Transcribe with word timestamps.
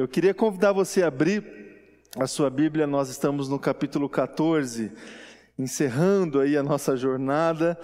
Eu 0.00 0.08
queria 0.08 0.32
convidar 0.32 0.72
você 0.72 1.02
a 1.02 1.08
abrir 1.08 1.44
a 2.16 2.26
sua 2.26 2.48
Bíblia, 2.48 2.86
nós 2.86 3.10
estamos 3.10 3.50
no 3.50 3.58
capítulo 3.58 4.08
14, 4.08 4.90
encerrando 5.58 6.40
aí 6.40 6.56
a 6.56 6.62
nossa 6.62 6.96
jornada, 6.96 7.78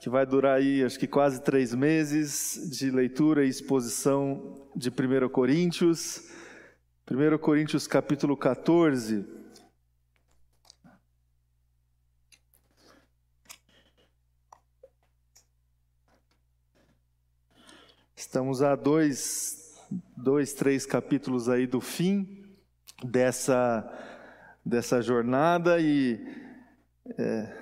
que 0.00 0.08
vai 0.08 0.24
durar 0.24 0.56
aí 0.56 0.82
acho 0.82 0.98
que 0.98 1.06
quase 1.06 1.42
três 1.42 1.74
meses 1.74 2.70
de 2.70 2.90
leitura 2.90 3.44
e 3.44 3.50
exposição 3.50 4.66
de 4.74 4.88
1 4.88 5.28
Coríntios. 5.28 6.22
1 7.06 7.36
Coríntios 7.36 7.86
capítulo 7.86 8.34
14. 8.34 9.26
Estamos 18.16 18.62
a 18.62 18.74
dois, 18.74 19.67
dois, 20.22 20.52
três 20.52 20.84
capítulos 20.84 21.48
aí 21.48 21.66
do 21.66 21.80
fim 21.80 22.44
dessa, 23.04 23.88
dessa 24.64 25.00
jornada 25.00 25.80
e 25.80 26.20
é, 27.16 27.52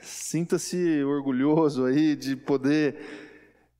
sinta-se 0.00 1.02
orgulhoso 1.02 1.84
aí 1.84 2.14
de 2.14 2.36
poder 2.36 2.96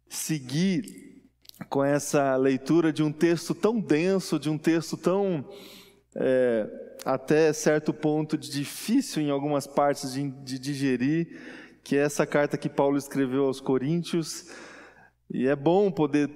seguir 0.08 1.22
com 1.68 1.84
essa 1.84 2.34
leitura 2.36 2.92
de 2.92 3.02
um 3.02 3.12
texto 3.12 3.54
tão 3.54 3.80
denso, 3.80 4.38
de 4.38 4.50
um 4.50 4.58
texto 4.58 4.96
tão 4.96 5.48
é, 6.16 6.68
até 7.04 7.52
certo 7.52 7.92
ponto 7.92 8.36
difícil 8.36 9.22
em 9.22 9.30
algumas 9.30 9.66
partes 9.66 10.12
de, 10.12 10.28
de 10.28 10.58
digerir, 10.58 11.40
que 11.84 11.96
é 11.96 12.00
essa 12.00 12.26
carta 12.26 12.58
que 12.58 12.68
Paulo 12.68 12.96
escreveu 12.96 13.44
aos 13.44 13.60
Coríntios. 13.60 14.50
E 15.30 15.46
é 15.48 15.56
bom 15.56 15.90
poder 15.90 16.28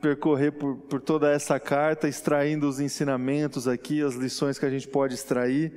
percorrer 0.00 0.52
por, 0.52 0.76
por 0.76 1.00
toda 1.00 1.30
essa 1.30 1.58
carta, 1.58 2.06
extraindo 2.06 2.68
os 2.68 2.78
ensinamentos 2.78 3.66
aqui, 3.66 4.02
as 4.02 4.14
lições 4.14 4.58
que 4.58 4.66
a 4.66 4.70
gente 4.70 4.86
pode 4.86 5.14
extrair 5.14 5.72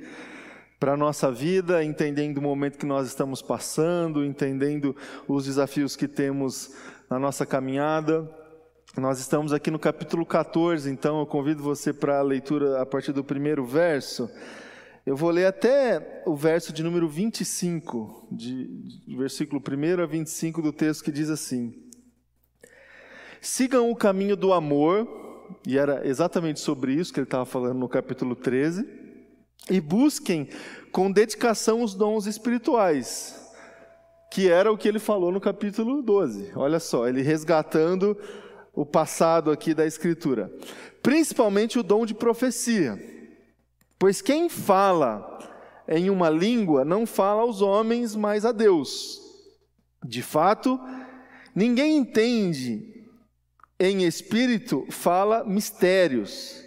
para 0.78 0.92
a 0.92 0.96
nossa 0.96 1.32
vida, 1.32 1.82
entendendo 1.82 2.38
o 2.38 2.42
momento 2.42 2.78
que 2.78 2.86
nós 2.86 3.06
estamos 3.06 3.42
passando, 3.42 4.24
entendendo 4.24 4.94
os 5.26 5.46
desafios 5.46 5.96
que 5.96 6.06
temos 6.06 6.72
na 7.10 7.18
nossa 7.18 7.44
caminhada. 7.44 8.30
Nós 8.96 9.18
estamos 9.18 9.52
aqui 9.52 9.70
no 9.70 9.78
capítulo 9.78 10.24
14, 10.24 10.90
então 10.90 11.18
eu 11.20 11.26
convido 11.26 11.62
você 11.62 11.92
para 11.92 12.18
a 12.18 12.22
leitura 12.22 12.80
a 12.80 12.86
partir 12.86 13.12
do 13.12 13.24
primeiro 13.24 13.64
verso. 13.64 14.30
Eu 15.04 15.16
vou 15.16 15.30
ler 15.30 15.46
até 15.46 16.22
o 16.26 16.36
verso 16.36 16.72
de 16.72 16.82
número 16.82 17.08
25, 17.08 18.28
de, 18.30 18.66
de 19.06 19.16
versículo 19.16 19.60
1 19.60 20.02
a 20.02 20.06
25 20.06 20.62
do 20.62 20.72
texto 20.72 21.02
que 21.02 21.10
diz 21.10 21.30
assim: 21.30 21.87
Sigam 23.40 23.90
o 23.90 23.96
caminho 23.96 24.36
do 24.36 24.52
amor, 24.52 25.06
e 25.66 25.78
era 25.78 26.06
exatamente 26.06 26.60
sobre 26.60 26.92
isso 26.92 27.12
que 27.12 27.20
ele 27.20 27.26
estava 27.26 27.44
falando 27.44 27.78
no 27.78 27.88
capítulo 27.88 28.34
13, 28.34 28.86
e 29.70 29.80
busquem 29.80 30.48
com 30.90 31.10
dedicação 31.10 31.82
os 31.82 31.94
dons 31.94 32.26
espirituais, 32.26 33.34
que 34.32 34.48
era 34.48 34.72
o 34.72 34.78
que 34.78 34.88
ele 34.88 34.98
falou 34.98 35.30
no 35.30 35.40
capítulo 35.40 36.02
12. 36.02 36.52
Olha 36.56 36.80
só, 36.80 37.08
ele 37.08 37.22
resgatando 37.22 38.16
o 38.74 38.86
passado 38.86 39.50
aqui 39.50 39.74
da 39.74 39.86
Escritura, 39.86 40.52
principalmente 41.02 41.78
o 41.78 41.82
dom 41.82 42.06
de 42.06 42.14
profecia, 42.14 42.98
pois 43.98 44.22
quem 44.22 44.48
fala 44.48 45.38
em 45.88 46.10
uma 46.10 46.28
língua 46.28 46.84
não 46.84 47.06
fala 47.06 47.42
aos 47.42 47.62
homens, 47.62 48.14
mas 48.14 48.44
a 48.44 48.52
Deus. 48.52 49.20
De 50.04 50.22
fato, 50.22 50.78
ninguém 51.54 51.96
entende 51.96 52.87
em 53.78 54.04
espírito 54.04 54.86
fala 54.90 55.44
mistérios, 55.44 56.64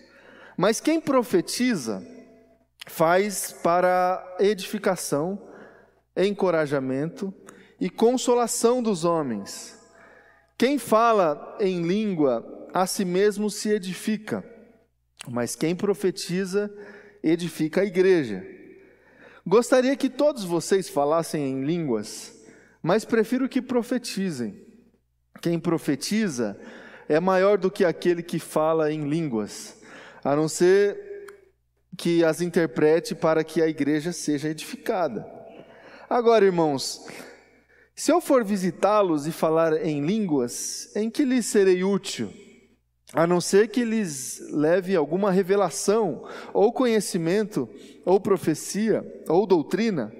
mas 0.56 0.80
quem 0.80 1.02
profetiza 1.02 2.06
faz 2.88 3.52
para 3.64 4.38
edificação, 4.40 5.42
encorajamento 6.16 7.34
e 7.80 7.90
consolação 7.90 8.82
dos 8.82 9.04
homens. 9.04 9.78
Quem 10.58 10.78
fala 10.78 11.58
em 11.60 11.82
língua 11.82 12.70
a 12.74 12.86
si 12.86 13.04
mesmo 13.04 13.50
se 13.50 13.70
edifica, 13.70 14.44
mas 15.28 15.56
quem 15.56 15.76
profetiza 15.76 16.72
edifica 17.24 17.82
a 17.82 17.86
igreja. 17.86 18.46
Gostaria 19.46 19.96
que 19.96 20.10
todos 20.10 20.44
vocês 20.44 20.88
falassem 20.88 21.44
em 21.44 21.66
línguas, 21.66 22.46
mas 22.82 23.04
prefiro 23.04 23.50
que 23.50 23.62
profetizem. 23.62 24.66
Quem 25.42 25.60
profetiza 25.60 26.60
é 27.12 27.20
maior 27.20 27.58
do 27.58 27.70
que 27.70 27.84
aquele 27.84 28.24
que 28.24 28.40
fala 28.40 28.90
em 28.90 29.10
línguas, 29.10 29.76
a 30.24 30.34
não 30.34 30.48
ser 30.48 31.28
que 31.98 32.24
as 32.24 32.40
interprete 32.40 33.14
para 33.14 33.44
que 33.44 33.62
a 33.62 33.68
igreja 33.68 34.14
seja 34.14 34.48
edificada. 34.48 35.30
Agora, 36.10 36.46
irmãos, 36.46 37.06
se 37.94 38.14
eu 38.14 38.22
for 38.22 38.46
visitá-los 38.46 39.28
e 39.28 39.32
falar 39.34 39.86
em 39.86 40.06
línguas, 40.06 40.90
em 40.96 41.10
que 41.10 41.26
lhes 41.26 41.48
serei 41.48 41.84
útil? 41.84 42.32
A 43.14 43.28
não 43.28 43.42
ser 43.42 43.68
que 43.68 43.84
lhes 43.84 44.40
leve 44.50 44.96
alguma 44.96 45.32
revelação, 45.32 46.26
ou 46.54 46.72
conhecimento, 46.72 47.68
ou 48.06 48.22
profecia, 48.22 49.06
ou 49.28 49.46
doutrina. 49.46 50.14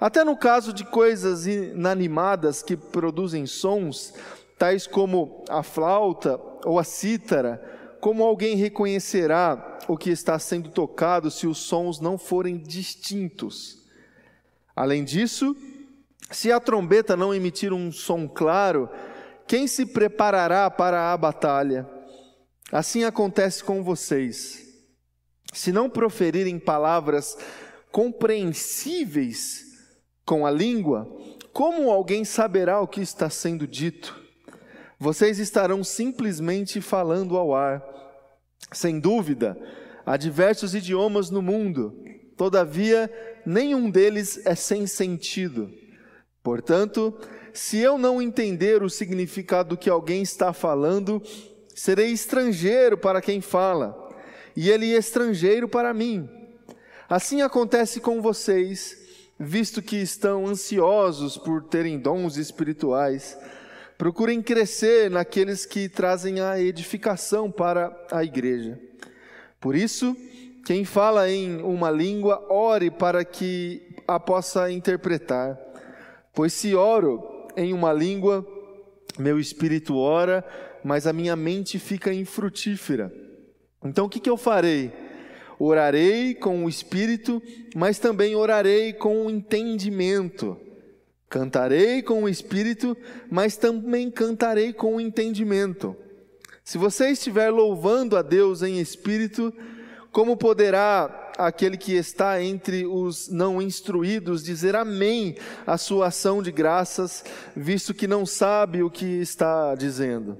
Até 0.00 0.22
no 0.22 0.36
caso 0.36 0.72
de 0.72 0.84
coisas 0.84 1.44
inanimadas 1.44 2.62
que 2.62 2.76
produzem 2.76 3.46
sons, 3.46 4.14
tais 4.58 4.86
como 4.86 5.44
a 5.48 5.62
flauta 5.62 6.40
ou 6.64 6.78
a 6.78 6.84
cítara, 6.84 7.62
como 8.00 8.22
alguém 8.22 8.56
reconhecerá 8.56 9.78
o 9.88 9.96
que 9.96 10.10
está 10.10 10.38
sendo 10.38 10.70
tocado 10.70 11.30
se 11.30 11.46
os 11.46 11.58
sons 11.58 12.00
não 12.00 12.18
forem 12.18 12.58
distintos? 12.58 13.82
Além 14.74 15.04
disso, 15.04 15.56
se 16.30 16.50
a 16.50 16.58
trombeta 16.58 17.16
não 17.16 17.34
emitir 17.34 17.72
um 17.72 17.92
som 17.92 18.26
claro, 18.26 18.88
quem 19.46 19.66
se 19.66 19.86
preparará 19.86 20.70
para 20.70 21.12
a 21.12 21.16
batalha? 21.16 21.88
Assim 22.72 23.04
acontece 23.04 23.62
com 23.62 23.82
vocês. 23.82 24.64
Se 25.52 25.70
não 25.70 25.88
proferirem 25.88 26.58
palavras 26.58 27.36
compreensíveis 27.92 29.62
com 30.26 30.44
a 30.44 30.50
língua, 30.50 31.06
como 31.52 31.90
alguém 31.90 32.24
saberá 32.24 32.80
o 32.80 32.88
que 32.88 33.00
está 33.00 33.30
sendo 33.30 33.66
dito? 33.66 34.23
Vocês 34.98 35.38
estarão 35.38 35.82
simplesmente 35.82 36.80
falando 36.80 37.36
ao 37.36 37.54
ar. 37.54 37.82
Sem 38.72 38.98
dúvida, 38.98 39.56
há 40.04 40.16
diversos 40.16 40.74
idiomas 40.74 41.30
no 41.30 41.42
mundo, 41.42 41.94
todavia, 42.36 43.10
nenhum 43.44 43.90
deles 43.90 44.44
é 44.46 44.54
sem 44.54 44.86
sentido. 44.86 45.70
Portanto, 46.42 47.14
se 47.52 47.78
eu 47.78 47.96
não 47.98 48.20
entender 48.20 48.82
o 48.82 48.90
significado 48.90 49.70
do 49.70 49.76
que 49.76 49.88
alguém 49.88 50.22
está 50.22 50.52
falando, 50.52 51.22
serei 51.74 52.10
estrangeiro 52.10 52.98
para 52.98 53.20
quem 53.20 53.40
fala, 53.40 53.96
e 54.56 54.70
ele 54.70 54.86
estrangeiro 54.86 55.68
para 55.68 55.94
mim. 55.94 56.28
Assim 57.08 57.42
acontece 57.42 58.00
com 58.00 58.22
vocês, 58.22 58.96
visto 59.38 59.82
que 59.82 59.96
estão 59.96 60.46
ansiosos 60.46 61.36
por 61.36 61.64
terem 61.64 61.98
dons 61.98 62.36
espirituais 62.36 63.36
Procurem 63.96 64.42
crescer 64.42 65.10
naqueles 65.10 65.64
que 65.64 65.88
trazem 65.88 66.40
a 66.40 66.60
edificação 66.60 67.50
para 67.50 67.94
a 68.10 68.24
igreja. 68.24 68.78
Por 69.60 69.76
isso, 69.76 70.16
quem 70.64 70.84
fala 70.84 71.30
em 71.30 71.62
uma 71.62 71.90
língua, 71.90 72.44
ore 72.50 72.90
para 72.90 73.24
que 73.24 73.96
a 74.06 74.18
possa 74.18 74.70
interpretar. 74.70 75.58
Pois 76.34 76.52
se 76.52 76.74
oro 76.74 77.48
em 77.56 77.72
uma 77.72 77.92
língua, 77.92 78.46
meu 79.18 79.38
espírito 79.38 79.96
ora, 79.96 80.44
mas 80.82 81.06
a 81.06 81.12
minha 81.12 81.36
mente 81.36 81.78
fica 81.78 82.12
infrutífera. 82.12 83.12
Então 83.84 84.06
o 84.06 84.08
que, 84.08 84.18
que 84.18 84.28
eu 84.28 84.36
farei? 84.36 84.92
Orarei 85.58 86.34
com 86.34 86.64
o 86.64 86.68
espírito, 86.68 87.42
mas 87.74 87.98
também 87.98 88.34
orarei 88.34 88.92
com 88.92 89.26
o 89.26 89.30
entendimento. 89.30 90.58
Cantarei 91.34 92.00
com 92.00 92.22
o 92.22 92.28
espírito, 92.28 92.96
mas 93.28 93.56
também 93.56 94.08
cantarei 94.08 94.72
com 94.72 94.94
o 94.94 95.00
entendimento. 95.00 95.96
Se 96.62 96.78
você 96.78 97.08
estiver 97.08 97.50
louvando 97.50 98.16
a 98.16 98.22
Deus 98.22 98.62
em 98.62 98.78
espírito, 98.78 99.52
como 100.12 100.36
poderá 100.36 101.32
aquele 101.36 101.76
que 101.76 101.92
está 101.92 102.40
entre 102.40 102.86
os 102.86 103.28
não 103.28 103.60
instruídos 103.60 104.44
dizer 104.44 104.76
amém 104.76 105.34
à 105.66 105.76
sua 105.76 106.06
ação 106.06 106.40
de 106.40 106.52
graças, 106.52 107.24
visto 107.56 107.92
que 107.92 108.06
não 108.06 108.24
sabe 108.24 108.84
o 108.84 108.88
que 108.88 109.04
está 109.04 109.74
dizendo? 109.74 110.38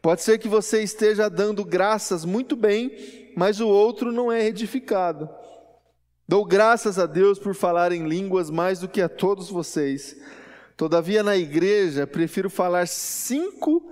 Pode 0.00 0.22
ser 0.22 0.38
que 0.38 0.48
você 0.48 0.82
esteja 0.82 1.28
dando 1.28 1.62
graças 1.66 2.24
muito 2.24 2.56
bem, 2.56 3.30
mas 3.36 3.60
o 3.60 3.68
outro 3.68 4.10
não 4.10 4.32
é 4.32 4.46
edificado. 4.46 5.28
Dou 6.28 6.44
graças 6.44 6.98
a 6.98 7.06
Deus 7.06 7.38
por 7.38 7.54
falar 7.54 7.90
em 7.90 8.06
línguas 8.06 8.50
mais 8.50 8.80
do 8.80 8.86
que 8.86 9.00
a 9.00 9.08
todos 9.08 9.48
vocês. 9.48 10.14
Todavia, 10.76 11.22
na 11.22 11.38
igreja, 11.38 12.06
prefiro 12.06 12.50
falar 12.50 12.86
cinco 12.86 13.90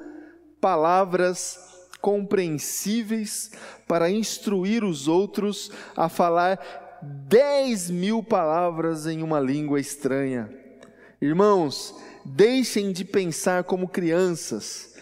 palavras 0.61 1.59
compreensíveis 1.99 3.51
para 3.89 4.11
instruir 4.11 4.85
os 4.85 5.09
outros 5.09 5.73
a 5.97 6.11
falar 6.11 6.61
dez 7.03 7.89
mil 7.89 8.23
palavras 8.23 9.07
em 9.07 9.23
uma 9.23 9.41
língua 9.41 9.81
estranha. 9.81 10.51
Irmãos, 11.23 11.95
deixem 12.23 12.93
de 12.93 13.03
pensar 13.03 13.65
como 13.65 13.89
crianças. 13.89 14.95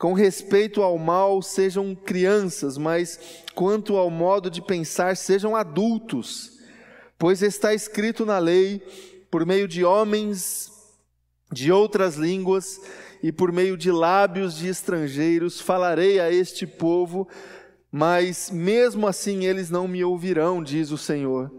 Com 0.00 0.14
respeito 0.14 0.82
ao 0.82 0.96
mal, 0.96 1.42
sejam 1.42 1.94
crianças, 1.94 2.78
mas 2.78 3.20
quanto 3.54 3.98
ao 3.98 4.08
modo 4.08 4.48
de 4.48 4.62
pensar, 4.62 5.14
sejam 5.14 5.54
adultos. 5.54 6.49
Pois 7.20 7.42
está 7.42 7.74
escrito 7.74 8.24
na 8.24 8.38
lei, 8.38 8.80
por 9.30 9.44
meio 9.44 9.68
de 9.68 9.84
homens 9.84 10.72
de 11.52 11.70
outras 11.70 12.16
línguas 12.16 12.80
e 13.22 13.30
por 13.30 13.52
meio 13.52 13.76
de 13.76 13.92
lábios 13.92 14.56
de 14.56 14.68
estrangeiros, 14.68 15.60
falarei 15.60 16.18
a 16.18 16.32
este 16.32 16.66
povo, 16.66 17.28
mas 17.92 18.50
mesmo 18.50 19.06
assim 19.06 19.44
eles 19.44 19.68
não 19.68 19.86
me 19.86 20.02
ouvirão, 20.02 20.62
diz 20.64 20.90
o 20.92 20.96
Senhor. 20.96 21.52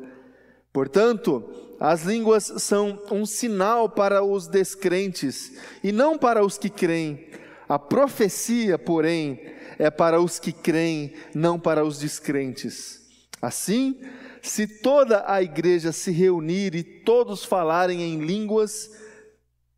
Portanto, 0.74 1.48
as 1.80 2.06
línguas 2.06 2.52
são 2.58 3.00
um 3.12 3.24
sinal 3.24 3.88
para 3.88 4.24
os 4.24 4.48
descrentes 4.48 5.52
e 5.84 5.92
não 5.92 6.18
para 6.18 6.44
os 6.44 6.58
que 6.58 6.72
creem. 6.72 7.28
A 7.70 7.78
profecia, 7.78 8.80
porém, 8.80 9.40
é 9.78 9.92
para 9.92 10.20
os 10.20 10.40
que 10.40 10.54
creem, 10.54 11.14
não 11.36 11.60
para 11.60 11.86
os 11.86 12.00
descrentes. 12.00 13.00
Assim, 13.40 14.00
se 14.42 14.68
toda 14.68 15.24
a 15.28 15.42
igreja 15.42 15.92
se 15.92 16.12
reunir 16.12 16.76
e 16.76 16.84
todos 16.84 17.44
falarem 17.44 18.02
em 18.02 18.26
línguas, 18.26 18.90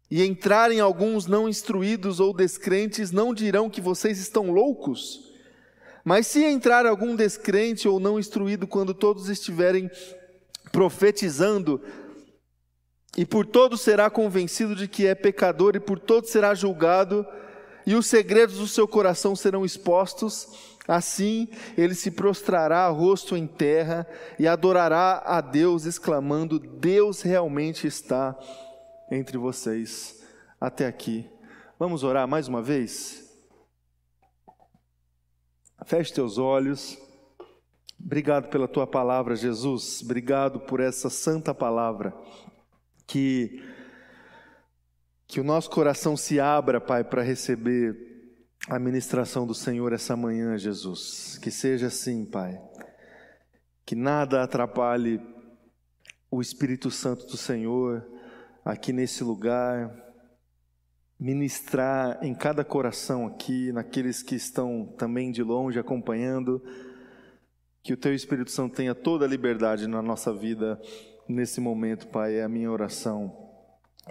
e 0.10 0.24
entrarem 0.24 0.80
alguns 0.80 1.25
não 1.25 1.50
instruídos 1.50 2.19
ou 2.19 2.33
descrentes, 2.33 3.12
não 3.12 3.33
dirão 3.33 3.69
que 3.69 3.81
vocês 3.81 4.19
estão 4.19 4.51
loucos? 4.51 5.33
Mas 6.06 6.27
se 6.27 6.44
entrar 6.44 6.86
algum 6.86 7.15
descrente 7.15 7.88
ou 7.88 8.00
não 8.00 8.19
instruído, 8.19 8.68
quando 8.68 8.94
todos 8.94 9.30
estiverem 9.30 9.89
profetizando, 10.71 11.81
e 13.18 13.25
por 13.25 13.45
todos 13.45 13.81
será 13.81 14.10
convencido 14.10 14.75
de 14.75 14.88
que 14.88 15.07
é 15.07 15.15
pecador, 15.15 15.75
e 15.75 15.80
por 15.80 16.00
todos 16.00 16.30
será 16.30 16.54
julgado, 16.54 17.25
e 17.86 17.95
os 17.95 18.06
segredos 18.06 18.57
do 18.57 18.68
seu 18.68 18.88
coração 18.88 19.36
serão 19.36 19.65
expostos, 19.65 20.73
assim 20.88 21.47
ele 21.77 21.95
se 21.95 22.12
prostrará 22.12 22.88
rosto 22.89 23.38
em 23.38 23.47
terra 23.47 24.07
e 24.38 24.47
adorará 24.47 25.24
a 25.25 25.41
Deus, 25.41 25.85
exclamando: 25.85 26.59
Deus 26.59 27.21
realmente 27.21 27.88
está 27.88 28.38
entre 29.12 29.38
vocês. 29.38 30.24
Até 30.59 30.88
aqui. 30.88 31.30
Vamos 31.77 32.03
orar 32.03 32.27
mais 32.27 32.47
uma 32.47 32.62
vez? 32.62 33.30
Feche 35.85 36.13
teus 36.13 36.38
olhos. 36.38 36.97
Obrigado 38.00 38.50
pela 38.50 38.68
tua 38.68 38.88
palavra, 38.88 39.36
Jesus. 39.36 40.01
Obrigado 40.01 40.59
por 40.62 40.79
essa 40.79 41.09
santa 41.09 41.53
palavra. 41.53 42.13
Que 43.06 43.62
que 45.25 45.39
o 45.39 45.44
nosso 45.44 45.68
coração 45.68 46.15
se 46.15 46.39
abra, 46.39 46.79
Pai, 46.79 47.03
para 47.03 47.24
receber 47.24 48.12
a 48.68 48.80
ministração 48.80 49.45
do 49.45 49.54
Senhor 49.54 49.92
essa 49.94 50.15
manhã, 50.15 50.57
Jesus. 50.57 51.38
Que 51.42 51.51
seja 51.51 51.88
assim, 51.88 52.25
Pai. 52.25 52.62
Que 53.86 53.95
nada 53.95 54.44
atrapalhe 54.44 55.19
o 56.31 56.42
Espírito 56.42 56.89
Santo 56.89 57.25
do 57.27 57.38
Senhor 57.38 58.07
aqui 58.63 58.94
nesse 58.94 59.24
lugar, 59.24 59.94
ministrar 61.19 62.18
em 62.24 62.33
cada 62.33 62.63
coração 62.63 63.27
aqui, 63.27 63.71
naqueles 63.71 64.24
que 64.24 64.36
estão 64.36 64.86
também 64.98 65.31
de 65.31 65.44
longe 65.44 65.77
acompanhando, 65.77 66.63
que 67.83 67.94
o 67.94 67.98
Teu 67.98 68.15
Espírito 68.15 68.50
Santo 68.50 68.75
tenha 68.75 68.95
toda 68.95 69.25
a 69.25 69.27
liberdade 69.27 69.88
na 69.88 70.01
nossa 70.01 70.33
vida 70.33 70.81
nesse 71.27 71.60
momento, 71.60 72.07
Pai. 72.07 72.36
É 72.36 72.44
a 72.44 72.50
minha 72.50 72.71
oração, 72.71 73.51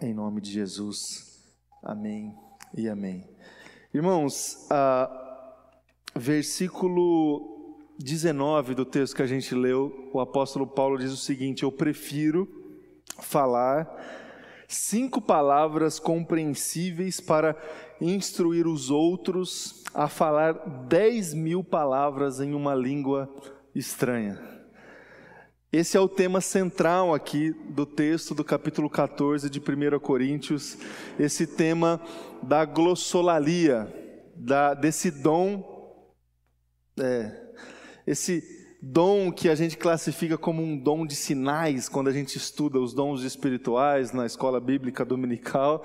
em 0.03 0.13
nome 0.13 0.41
de 0.43 0.53
Jesus. 0.53 1.43
Amém 1.83 2.37
e 2.77 2.89
amém. 2.89 3.27
Irmãos, 3.95 4.57
versículo 6.17 7.77
19 7.99 8.75
do 8.75 8.87
texto 8.87 9.15
que 9.15 9.21
a 9.21 9.27
gente 9.27 9.55
leu, 9.55 10.09
o 10.15 10.19
apóstolo 10.19 10.67
Paulo 10.67 10.97
diz 10.97 11.13
o 11.13 11.17
seguinte: 11.17 11.63
Eu 11.63 11.71
prefiro 11.71 12.49
falar 13.21 13.87
cinco 14.67 15.21
palavras 15.21 15.99
compreensíveis 15.99 17.21
para 17.21 17.55
instruir 18.01 18.67
os 18.67 18.89
outros 18.91 19.85
a 19.93 20.09
falar 20.09 20.55
dez 20.89 21.35
mil 21.35 21.63
palavras 21.63 22.41
em 22.41 22.55
uma 22.55 22.75
língua 22.75 23.29
estranha. 23.75 24.62
Esse 25.73 25.97
é 25.97 26.01
o 26.01 26.07
tema 26.07 26.43
central 26.43 27.15
aqui 27.15 27.51
do 27.71 27.87
texto 27.87 28.35
do 28.35 28.45
capítulo 28.45 28.91
14 28.91 29.49
de 29.49 29.59
1 29.59 29.99
Coríntios, 30.01 30.77
esse 31.19 31.47
tema 31.47 31.99
da 32.43 32.67
glossolalia, 32.67 33.91
da, 34.37 34.75
desse 34.75 35.11
dom, 35.11 35.65
é, 37.01 37.33
esse 38.07 38.45
dom 38.83 39.33
que 39.33 39.49
a 39.49 39.55
gente 39.55 39.79
classifica 39.79 40.37
como 40.37 40.63
um 40.63 40.77
dom 40.77 41.07
de 41.07 41.17
sinais, 41.17 41.89
quando 41.89 42.09
a 42.09 42.13
gente 42.13 42.37
estuda 42.37 42.79
os 42.79 42.93
dons 42.93 43.23
espirituais 43.23 44.13
na 44.13 44.27
escola 44.27 44.61
bíblica 44.61 45.07
dominical, 45.07 45.83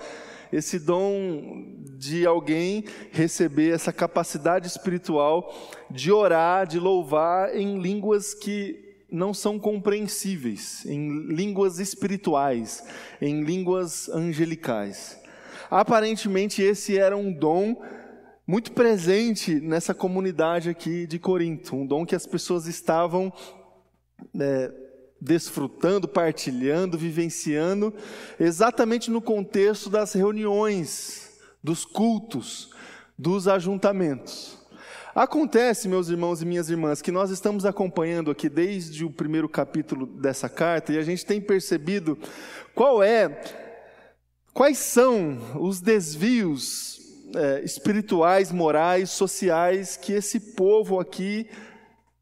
esse 0.52 0.80
dom 0.80 1.78
de 1.98 2.26
alguém 2.26 2.84
receber 3.10 3.74
essa 3.74 3.94
capacidade 3.94 4.68
espiritual 4.68 5.50
de 5.90 6.12
orar, 6.12 6.68
de 6.68 6.78
louvar 6.78 7.56
em 7.56 7.80
línguas 7.80 8.34
que 8.34 8.86
não 9.10 9.34
são 9.34 9.58
compreensíveis, 9.58 10.86
em 10.86 11.28
línguas 11.28 11.80
espirituais, 11.80 12.84
em 13.22 13.42
línguas 13.44 14.10
angelicais. 14.10 15.18
Aparentemente, 15.70 16.62
esse 16.62 16.98
era 16.98 17.16
um 17.16 17.32
dom 17.32 17.82
muito 18.46 18.72
presente 18.72 19.60
nessa 19.60 19.94
comunidade 19.94 20.70
aqui 20.70 21.06
de 21.06 21.20
Corinto, 21.20 21.76
um 21.76 21.86
dom 21.86 22.06
que 22.06 22.16
as 22.16 22.26
pessoas 22.26 22.66
estavam 22.66 23.32
é, 24.40 24.72
desfrutando, 25.20 26.08
partilhando, 26.08 26.98
vivenciando, 26.98 27.94
exatamente 28.40 29.12
no 29.12 29.22
contexto 29.22 29.90
das 29.90 30.14
reuniões, 30.14 31.38
dos 31.62 31.84
cultos, 31.84 32.72
dos 33.18 33.48
ajuntamentos. 33.48 34.58
Acontece, 35.18 35.88
meus 35.88 36.10
irmãos 36.10 36.44
e 36.44 36.46
minhas 36.46 36.70
irmãs, 36.70 37.02
que 37.02 37.12
nós 37.12 37.32
estamos 37.32 37.66
acompanhando 37.66 38.30
aqui 38.30 38.48
desde 38.48 39.04
o 39.04 39.10
primeiro 39.10 39.50
capítulo 39.50 40.06
dessa 40.06 40.48
carta 40.48 40.94
e 40.94 40.98
a 41.00 41.02
gente 41.02 41.26
tem 41.26 41.42
percebido 41.42 42.16
qual 42.76 43.02
é, 43.02 43.42
quais 44.54 44.78
são 44.78 45.40
os 45.60 45.82
desvios 45.82 47.00
é, 47.36 47.64
espirituais, 47.64 48.52
morais, 48.52 49.10
sociais 49.10 49.98
que 49.98 50.14
esse 50.14 50.40
povo 50.40 51.00
aqui 51.00 51.50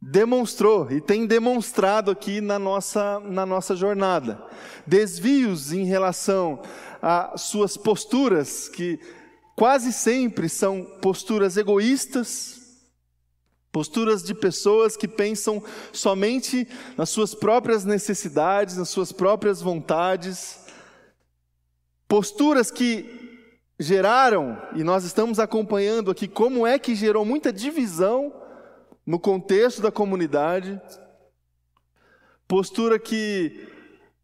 demonstrou 0.02 0.90
e 0.90 1.02
tem 1.02 1.26
demonstrado 1.26 2.10
aqui 2.10 2.40
na 2.40 2.58
nossa, 2.58 3.20
na 3.20 3.46
nossa 3.46 3.76
jornada. 3.76 4.42
Desvios 4.88 5.74
em 5.74 5.84
relação 5.84 6.62
às 7.02 7.42
suas 7.42 7.76
posturas, 7.76 8.70
que 8.70 8.98
quase 9.54 9.92
sempre 9.92 10.48
são 10.48 10.86
posturas 11.02 11.58
egoístas, 11.58 12.64
posturas 13.76 14.24
de 14.24 14.34
pessoas 14.34 14.96
que 14.96 15.06
pensam 15.06 15.62
somente 15.92 16.66
nas 16.96 17.10
suas 17.10 17.36
próprias 17.36 17.84
necessidades, 17.84 18.78
nas 18.78 18.88
suas 18.88 19.12
próprias 19.12 19.62
vontades, 19.62 20.66
posturas 22.08 22.72
que 22.72 23.44
geraram, 23.78 24.58
e 24.78 24.82
nós 24.82 25.04
estamos 25.04 25.40
acompanhando 25.40 26.10
aqui 26.10 26.26
como 26.26 26.66
é 26.66 26.80
que 26.80 26.96
gerou 26.96 27.26
muita 27.26 27.52
divisão 27.52 28.34
no 29.06 29.20
contexto 29.20 29.82
da 29.82 29.92
comunidade, 29.92 30.82
postura 32.48 32.98
que 32.98 33.68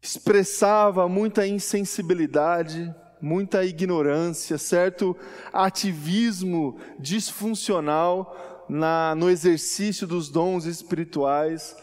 expressava 0.00 1.06
muita 1.10 1.46
insensibilidade, 1.46 2.90
muita 3.20 3.66
ignorância, 3.66 4.56
certo 4.56 5.14
ativismo 5.52 6.78
disfuncional 6.98 8.51
na, 8.68 9.14
no 9.14 9.28
exercício 9.30 10.06
dos 10.06 10.28
dons 10.28 10.64
espirituais, 10.64 11.76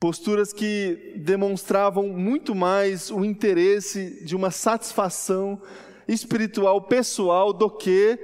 posturas 0.00 0.52
que 0.52 1.14
demonstravam 1.16 2.08
muito 2.08 2.54
mais 2.54 3.10
o 3.10 3.24
interesse 3.24 4.24
de 4.24 4.36
uma 4.36 4.50
satisfação 4.50 5.60
espiritual 6.06 6.82
pessoal 6.82 7.52
do 7.52 7.68
que 7.68 8.18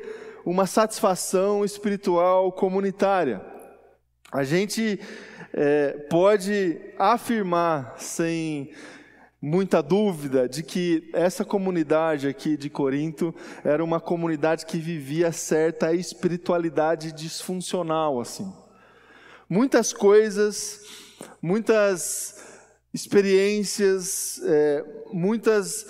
uma 0.44 0.66
satisfação 0.66 1.64
espiritual 1.64 2.52
comunitária. 2.52 3.40
A 4.30 4.44
gente 4.44 5.00
é, 5.52 5.90
pode 6.10 6.78
afirmar, 6.98 7.94
sem 7.98 8.72
muita 9.44 9.82
dúvida 9.82 10.48
de 10.48 10.62
que 10.62 11.10
essa 11.12 11.44
comunidade 11.44 12.26
aqui 12.26 12.56
de 12.56 12.70
Corinto 12.70 13.34
era 13.62 13.84
uma 13.84 14.00
comunidade 14.00 14.64
que 14.64 14.78
vivia 14.78 15.30
certa 15.32 15.92
espiritualidade 15.92 17.12
disfuncional, 17.12 18.18
assim. 18.18 18.50
Muitas 19.46 19.92
coisas, 19.92 20.80
muitas 21.42 22.42
experiências, 22.94 24.40
é, 24.44 24.82
muitas 25.12 25.88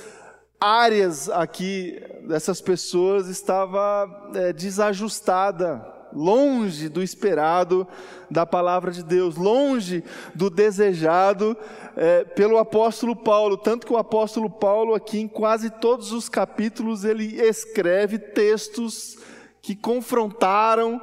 áreas 0.60 1.28
aqui 1.28 2.02
dessas 2.26 2.60
pessoas 2.60 3.28
estava 3.28 4.32
é, 4.34 4.52
desajustada 4.52 5.93
longe 6.14 6.88
do 6.88 7.02
esperado 7.02 7.86
da 8.30 8.46
palavra 8.46 8.90
de 8.90 9.02
Deus, 9.02 9.36
longe 9.36 10.04
do 10.34 10.48
desejado 10.48 11.56
é, 11.96 12.24
pelo 12.24 12.58
apóstolo 12.58 13.16
Paulo. 13.16 13.56
Tanto 13.56 13.86
que 13.86 13.92
o 13.92 13.98
apóstolo 13.98 14.48
Paulo, 14.48 14.94
aqui 14.94 15.18
em 15.18 15.28
quase 15.28 15.70
todos 15.70 16.12
os 16.12 16.28
capítulos, 16.28 17.04
ele 17.04 17.40
escreve 17.40 18.18
textos 18.18 19.18
que 19.60 19.74
confrontaram 19.74 21.00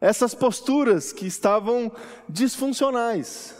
essas 0.00 0.34
posturas 0.34 1.12
que 1.12 1.26
estavam 1.26 1.92
disfuncionais. 2.28 3.54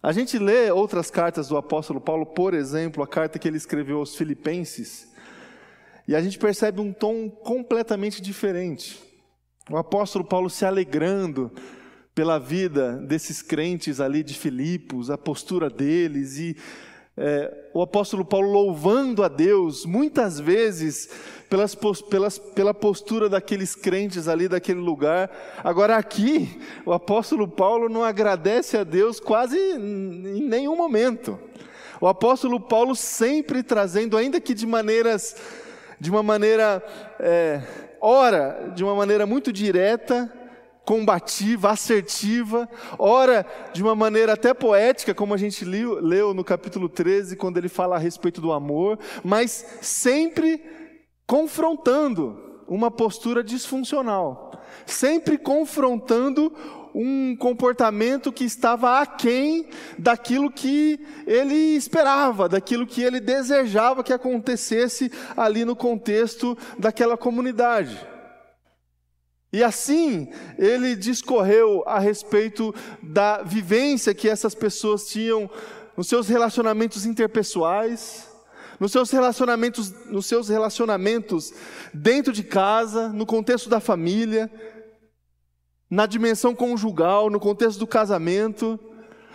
A 0.00 0.12
gente 0.12 0.38
lê 0.38 0.70
outras 0.70 1.10
cartas 1.10 1.48
do 1.48 1.56
apóstolo 1.56 1.98
Paulo, 1.98 2.26
por 2.26 2.52
exemplo, 2.52 3.02
a 3.02 3.08
carta 3.08 3.38
que 3.38 3.48
ele 3.48 3.56
escreveu 3.56 3.98
aos 3.98 4.14
Filipenses, 4.14 5.08
e 6.06 6.14
a 6.14 6.20
gente 6.20 6.38
percebe 6.38 6.78
um 6.78 6.92
tom 6.92 7.30
completamente 7.30 8.20
diferente. 8.20 9.02
O 9.70 9.78
apóstolo 9.78 10.24
Paulo 10.24 10.50
se 10.50 10.66
alegrando 10.66 11.50
pela 12.14 12.38
vida 12.38 12.98
desses 12.98 13.40
crentes 13.40 13.98
ali 13.98 14.22
de 14.22 14.34
Filipos, 14.34 15.10
a 15.10 15.16
postura 15.16 15.70
deles 15.70 16.38
e 16.38 16.54
é, 17.16 17.70
o 17.72 17.80
apóstolo 17.80 18.26
Paulo 18.26 18.50
louvando 18.50 19.22
a 19.22 19.28
Deus, 19.28 19.86
muitas 19.86 20.38
vezes 20.38 21.08
pelas, 21.48 21.74
pelas, 21.74 22.38
pela 22.38 22.74
postura 22.74 23.26
daqueles 23.28 23.74
crentes 23.74 24.28
ali 24.28 24.48
daquele 24.48 24.80
lugar. 24.80 25.30
Agora, 25.62 25.96
aqui, 25.96 26.60
o 26.84 26.92
apóstolo 26.92 27.48
Paulo 27.48 27.88
não 27.88 28.04
agradece 28.04 28.76
a 28.76 28.84
Deus 28.84 29.18
quase 29.18 29.56
em 29.56 30.42
nenhum 30.42 30.76
momento. 30.76 31.38
O 32.00 32.06
apóstolo 32.06 32.60
Paulo 32.60 32.94
sempre 32.94 33.62
trazendo, 33.62 34.18
ainda 34.18 34.40
que 34.40 34.52
de 34.52 34.66
maneiras, 34.66 35.36
de 35.98 36.10
uma 36.10 36.22
maneira 36.22 36.82
é, 37.18 37.62
ora 38.04 38.70
de 38.74 38.84
uma 38.84 38.94
maneira 38.94 39.24
muito 39.24 39.50
direta, 39.50 40.30
combativa, 40.84 41.70
assertiva, 41.70 42.68
ora 42.98 43.46
de 43.72 43.82
uma 43.82 43.94
maneira 43.94 44.34
até 44.34 44.52
poética, 44.52 45.14
como 45.14 45.32
a 45.32 45.38
gente 45.38 45.64
leu, 45.64 45.98
leu 46.00 46.34
no 46.34 46.44
capítulo 46.44 46.86
13, 46.86 47.34
quando 47.34 47.56
ele 47.56 47.70
fala 47.70 47.96
a 47.96 47.98
respeito 47.98 48.42
do 48.42 48.52
amor, 48.52 48.98
mas 49.24 49.78
sempre 49.80 50.62
confrontando 51.26 52.62
uma 52.68 52.90
postura 52.90 53.42
disfuncional, 53.42 54.52
sempre 54.84 55.38
confrontando 55.38 56.52
um 56.94 57.34
comportamento 57.34 58.32
que 58.32 58.44
estava 58.44 59.00
aquém 59.00 59.66
daquilo 59.98 60.50
que 60.50 61.00
ele 61.26 61.76
esperava, 61.76 62.48
daquilo 62.48 62.86
que 62.86 63.02
ele 63.02 63.18
desejava 63.18 64.04
que 64.04 64.12
acontecesse 64.12 65.10
ali 65.36 65.64
no 65.64 65.74
contexto 65.74 66.56
daquela 66.78 67.16
comunidade. 67.16 67.98
E 69.52 69.62
assim 69.62 70.28
ele 70.56 70.94
discorreu 70.94 71.82
a 71.86 71.98
respeito 71.98 72.74
da 73.02 73.42
vivência 73.42 74.14
que 74.14 74.28
essas 74.28 74.54
pessoas 74.54 75.06
tinham 75.06 75.50
nos 75.96 76.08
seus 76.08 76.28
relacionamentos 76.28 77.06
interpessoais, 77.06 78.28
nos 78.80 78.92
seus 78.92 79.10
relacionamentos, 79.10 79.92
nos 80.06 80.26
seus 80.26 80.48
relacionamentos 80.48 81.52
dentro 81.92 82.32
de 82.32 82.42
casa, 82.42 83.08
no 83.08 83.24
contexto 83.24 83.68
da 83.68 83.78
família, 83.80 84.50
na 85.94 86.06
dimensão 86.06 86.56
conjugal, 86.56 87.30
no 87.30 87.38
contexto 87.38 87.78
do 87.78 87.86
casamento, 87.86 88.78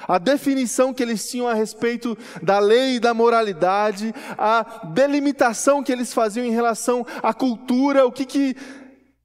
a 0.06 0.18
definição 0.18 0.94
que 0.94 1.01
eles 1.01 1.30
tinham 1.30 1.48
a 1.48 1.54
respeito 1.54 2.18
da 2.44 2.60
lei 2.60 2.96
e 2.96 3.00
da 3.00 3.13
moralidade, 3.13 4.13
a 4.38 4.89
delimitação 4.94 5.82
que 5.82 5.92
eles 5.92 6.13
faziam 6.13 6.46
em 6.46 6.51
relação 6.51 7.06
à 7.24 7.34
cultura, 7.34 8.06
o 8.06 8.12
que 8.12 8.25
que, 8.25 8.58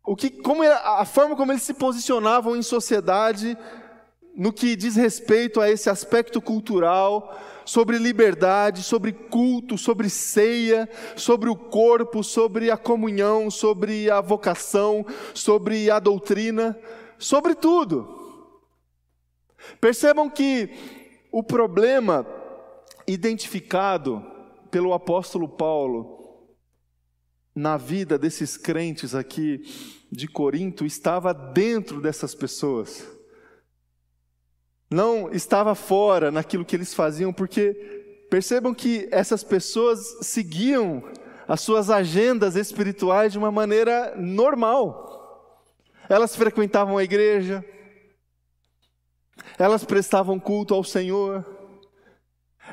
o 0.06 0.14
que, 0.14 0.30
como 0.30 0.62
a 0.62 1.04
forma 1.04 1.34
como 1.34 1.50
eles 1.50 1.62
se 1.62 1.74
posicionavam 1.74 2.56
em 2.56 2.62
sociedade, 2.62 3.58
no 4.36 4.52
que 4.52 4.76
diz 4.76 4.94
respeito 4.94 5.60
a 5.60 5.68
esse 5.68 5.90
aspecto 5.90 6.40
cultural, 6.40 7.36
sobre 7.64 7.98
liberdade, 7.98 8.84
sobre 8.84 9.12
culto, 9.12 9.76
sobre 9.76 10.08
ceia, 10.08 10.88
sobre 11.16 11.48
o 11.48 11.56
corpo, 11.56 12.22
sobre 12.22 12.70
a 12.70 12.76
comunhão, 12.76 13.50
sobre 13.50 14.08
a 14.08 14.20
vocação, 14.20 15.04
sobre 15.32 15.90
a 15.90 15.98
doutrina 15.98 16.78
sobre 17.18 17.54
tudo. 17.54 18.52
Percebam 19.80 20.28
que 20.28 20.70
o 21.32 21.42
problema 21.42 22.26
identificado 23.06 24.24
pelo 24.70 24.92
apóstolo 24.92 25.48
Paulo 25.48 26.14
na 27.54 27.76
vida 27.76 28.18
desses 28.18 28.56
crentes 28.56 29.14
aqui 29.14 29.62
de 30.10 30.26
Corinto 30.26 30.84
estava 30.84 31.32
dentro 31.32 32.00
dessas 32.00 32.34
pessoas. 32.34 33.06
Não 34.90 35.30
estava 35.30 35.74
fora 35.74 36.30
naquilo 36.30 36.64
que 36.64 36.76
eles 36.76 36.92
faziam, 36.92 37.32
porque 37.32 38.26
percebam 38.30 38.74
que 38.74 39.08
essas 39.10 39.44
pessoas 39.44 40.18
seguiam 40.22 41.04
as 41.46 41.60
suas 41.60 41.90
agendas 41.90 42.56
espirituais 42.56 43.32
de 43.32 43.38
uma 43.38 43.50
maneira 43.50 44.14
normal. 44.16 45.23
Elas 46.08 46.36
frequentavam 46.36 46.98
a 46.98 47.04
igreja, 47.04 47.64
elas 49.58 49.84
prestavam 49.84 50.38
culto 50.38 50.74
ao 50.74 50.84
Senhor, 50.84 51.44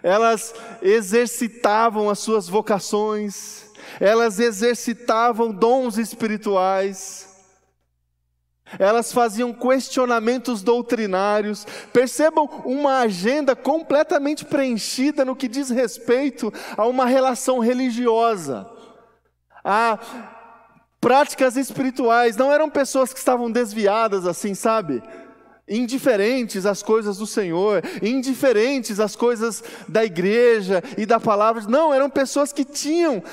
elas 0.03 0.53
exercitavam 0.81 2.09
as 2.09 2.19
suas 2.19 2.47
vocações, 2.47 3.71
elas 4.00 4.39
exercitavam 4.39 5.51
dons 5.51 5.97
espirituais, 5.97 7.31
elas 8.79 9.11
faziam 9.11 9.53
questionamentos 9.53 10.61
doutrinários. 10.61 11.65
Percebam 11.91 12.45
uma 12.65 13.00
agenda 13.00 13.55
completamente 13.55 14.45
preenchida 14.45 15.25
no 15.25 15.35
que 15.35 15.47
diz 15.47 15.69
respeito 15.69 16.53
a 16.77 16.85
uma 16.85 17.05
relação 17.05 17.59
religiosa, 17.59 18.69
a 19.63 20.30
práticas 21.01 21.58
espirituais, 21.58 22.38
não 22.38 22.53
eram 22.53 22.70
pessoas 22.70 23.12
que 23.12 23.17
estavam 23.17 23.51
desviadas 23.51 24.27
assim, 24.27 24.53
sabe? 24.53 25.01
Indiferentes 25.67 26.67
às 26.67 26.84
coisas 26.84 27.17
do 27.17 27.25
Senhor, 27.25 27.81
indiferentes 28.03 29.00
às 29.00 29.15
coisas 29.15 29.63
da 29.88 30.05
igreja 30.05 30.84
e 30.98 31.05
da 31.08 31.20
palavra. 31.20 31.63
Não, 31.67 31.91
eram 31.91 32.08
pessoas 32.08 32.53
que 32.53 32.63
tinham 32.63 33.24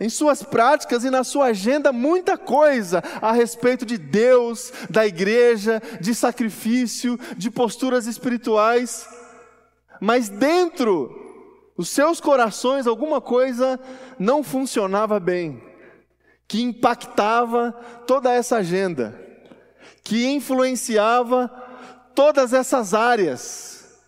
em 0.00 0.08
suas 0.08 0.42
práticas 0.42 1.04
e 1.04 1.10
na 1.10 1.22
sua 1.22 1.46
agenda 1.46 1.92
muita 1.92 2.38
coisa 2.38 3.02
a 3.20 3.32
respeito 3.32 3.84
de 3.84 3.98
Deus, 3.98 4.72
da 4.88 5.06
igreja, 5.06 5.82
de 6.00 6.14
sacrifício, 6.14 7.18
de 7.36 7.50
posturas 7.50 8.06
espirituais, 8.06 9.06
mas 10.00 10.28
dentro 10.28 11.10
dos 11.76 11.90
seus 11.90 12.20
corações 12.20 12.86
alguma 12.86 13.20
coisa 13.20 13.78
não 14.18 14.42
funcionava 14.42 15.20
bem 15.20 15.67
que 16.48 16.62
impactava 16.62 17.72
toda 18.06 18.32
essa 18.32 18.56
agenda, 18.56 19.20
que 20.02 20.26
influenciava 20.26 21.48
todas 22.14 22.54
essas 22.54 22.94
áreas, 22.94 24.00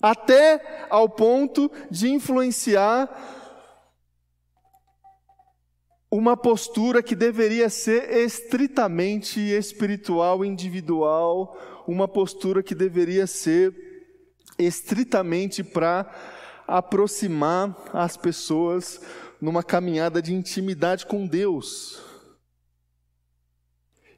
até 0.00 0.86
ao 0.90 1.08
ponto 1.08 1.72
de 1.90 2.10
influenciar 2.10 3.08
uma 6.10 6.36
postura 6.36 7.02
que 7.02 7.16
deveria 7.16 7.68
ser 7.68 8.14
estritamente 8.16 9.40
espiritual, 9.40 10.44
individual, 10.44 11.58
uma 11.86 12.06
postura 12.06 12.62
que 12.62 12.74
deveria 12.74 13.26
ser 13.26 13.74
estritamente 14.58 15.64
para 15.64 16.10
aproximar 16.66 17.74
as 17.92 18.16
pessoas 18.16 19.00
numa 19.40 19.62
caminhada 19.62 20.20
de 20.20 20.34
intimidade 20.34 21.06
com 21.06 21.26
Deus. 21.26 22.02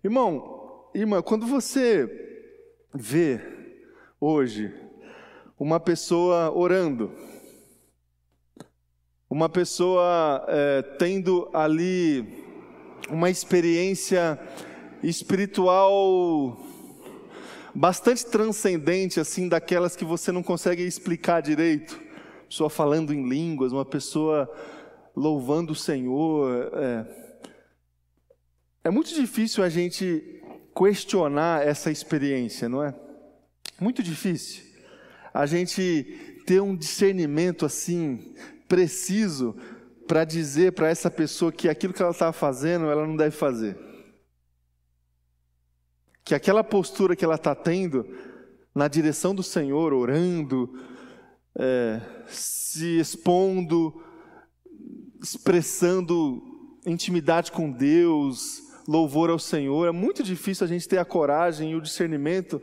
Irmão, 0.02 0.88
irmã, 0.94 1.20
quando 1.20 1.46
você 1.46 2.08
vê 2.94 3.40
hoje 4.18 4.74
uma 5.58 5.78
pessoa 5.78 6.50
orando, 6.50 7.12
uma 9.28 9.48
pessoa 9.48 10.44
é, 10.48 10.82
tendo 10.98 11.48
ali 11.52 12.44
uma 13.10 13.28
experiência 13.28 14.40
espiritual 15.02 16.58
bastante 17.74 18.26
transcendente, 18.26 19.20
assim, 19.20 19.48
daquelas 19.48 19.94
que 19.94 20.04
você 20.04 20.32
não 20.32 20.42
consegue 20.42 20.82
explicar 20.82 21.40
direito. 21.40 21.92
Uma 21.92 22.46
pessoa 22.48 22.70
falando 22.70 23.14
em 23.14 23.28
línguas, 23.28 23.72
uma 23.72 23.84
pessoa 23.84 24.50
louvando 25.14 25.72
o 25.72 25.76
Senhor. 25.76 26.70
É, 26.74 27.06
é 28.84 28.90
muito 28.90 29.14
difícil 29.14 29.62
a 29.62 29.68
gente 29.68 30.42
questionar 30.76 31.66
essa 31.66 31.90
experiência, 31.90 32.68
não 32.68 32.82
é? 32.82 32.94
Muito 33.80 34.02
difícil. 34.02 34.64
A 35.32 35.46
gente 35.46 36.42
ter 36.46 36.60
um 36.60 36.76
discernimento 36.76 37.64
assim 37.64 38.34
preciso 38.66 39.56
para 40.06 40.24
dizer 40.24 40.72
para 40.72 40.88
essa 40.88 41.10
pessoa 41.10 41.52
que 41.52 41.68
aquilo 41.68 41.92
que 41.92 42.02
ela 42.02 42.10
está 42.10 42.32
fazendo, 42.32 42.86
ela 42.86 43.06
não 43.06 43.16
deve 43.16 43.36
fazer. 43.36 43.78
Que 46.24 46.34
aquela 46.34 46.64
postura 46.64 47.14
que 47.14 47.24
ela 47.24 47.36
está 47.36 47.54
tendo 47.54 48.06
na 48.74 48.88
direção 48.88 49.34
do 49.34 49.42
Senhor, 49.42 49.92
orando, 49.92 50.72
é, 51.56 52.00
se 52.26 52.98
expondo, 52.98 54.02
expressando 55.22 56.42
intimidade 56.86 57.52
com 57.52 57.70
Deus, 57.70 58.62
louvor 58.88 59.30
ao 59.30 59.38
Senhor, 59.38 59.86
é 59.86 59.92
muito 59.92 60.22
difícil 60.22 60.64
a 60.64 60.68
gente 60.68 60.88
ter 60.88 60.98
a 60.98 61.04
coragem 61.04 61.72
e 61.72 61.74
o 61.74 61.80
discernimento, 61.80 62.60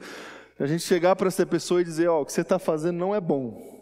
a 0.60 0.66
gente 0.66 0.84
chegar 0.84 1.16
para 1.16 1.28
essa 1.28 1.46
pessoa 1.46 1.82
e 1.82 1.86
dizer: 1.86 2.08
Ó, 2.08 2.20
oh, 2.20 2.22
o 2.22 2.26
que 2.26 2.34
você 2.34 2.42
está 2.42 2.58
fazendo 2.58 2.98
não 2.98 3.14
é 3.14 3.22
bom. 3.22 3.76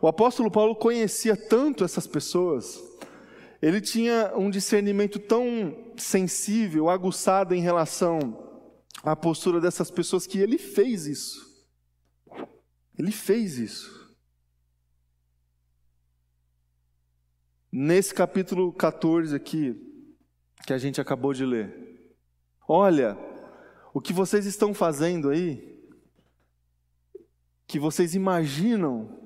O 0.00 0.06
apóstolo 0.06 0.50
Paulo 0.50 0.76
conhecia 0.76 1.36
tanto 1.36 1.82
essas 1.82 2.06
pessoas, 2.06 2.80
ele 3.60 3.80
tinha 3.80 4.32
um 4.36 4.50
discernimento 4.50 5.18
tão 5.18 5.92
sensível, 5.96 6.88
aguçado 6.88 7.54
em 7.54 7.60
relação 7.60 8.62
à 9.02 9.16
postura 9.16 9.60
dessas 9.60 9.90
pessoas, 9.90 10.26
que 10.26 10.38
ele 10.38 10.58
fez 10.58 11.06
isso. 11.06 11.46
Ele 12.98 13.10
fez 13.10 13.58
isso. 13.58 13.95
Nesse 17.78 18.14
capítulo 18.14 18.72
14 18.72 19.36
aqui, 19.36 19.76
que 20.66 20.72
a 20.72 20.78
gente 20.78 20.98
acabou 20.98 21.34
de 21.34 21.44
ler. 21.44 22.08
Olha, 22.66 23.18
o 23.92 24.00
que 24.00 24.14
vocês 24.14 24.46
estão 24.46 24.72
fazendo 24.72 25.28
aí, 25.28 25.78
que 27.66 27.78
vocês 27.78 28.14
imaginam 28.14 29.20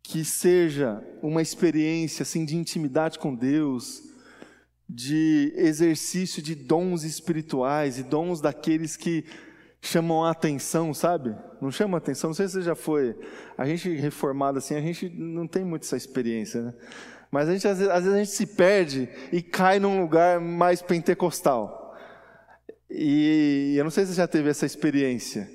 que 0.00 0.24
seja 0.24 1.02
uma 1.20 1.42
experiência 1.42 2.22
assim 2.22 2.44
de 2.44 2.56
intimidade 2.56 3.18
com 3.18 3.34
Deus, 3.34 4.00
de 4.88 5.52
exercício 5.56 6.40
de 6.40 6.54
dons 6.54 7.02
espirituais 7.02 7.98
e 7.98 8.04
dons 8.04 8.40
daqueles 8.40 8.96
que 8.96 9.24
chamam 9.80 10.24
a 10.24 10.30
atenção, 10.30 10.94
sabe? 10.94 11.34
Não 11.60 11.72
chama 11.72 11.96
a 11.96 11.98
atenção, 11.98 12.30
não 12.30 12.34
sei 12.34 12.46
se 12.46 12.54
você 12.54 12.62
já 12.62 12.76
foi. 12.76 13.18
A 13.58 13.66
gente 13.66 13.88
reformado 13.88 14.58
assim, 14.58 14.76
a 14.76 14.80
gente 14.80 15.08
não 15.08 15.48
tem 15.48 15.64
muito 15.64 15.82
essa 15.82 15.96
experiência, 15.96 16.62
né? 16.62 16.74
Mas 17.36 17.50
a 17.50 17.52
gente, 17.52 17.68
às 17.68 17.76
vezes, 17.76 17.92
às 17.92 18.02
vezes 18.02 18.14
a 18.14 18.24
gente 18.24 18.30
se 18.30 18.46
perde 18.46 19.10
e 19.30 19.42
cai 19.42 19.78
num 19.78 20.00
lugar 20.00 20.40
mais 20.40 20.80
pentecostal. 20.80 21.94
E 22.90 23.74
eu 23.76 23.84
não 23.84 23.90
sei 23.90 24.06
se 24.06 24.12
você 24.12 24.16
já 24.16 24.26
teve 24.26 24.48
essa 24.48 24.64
experiência 24.64 25.46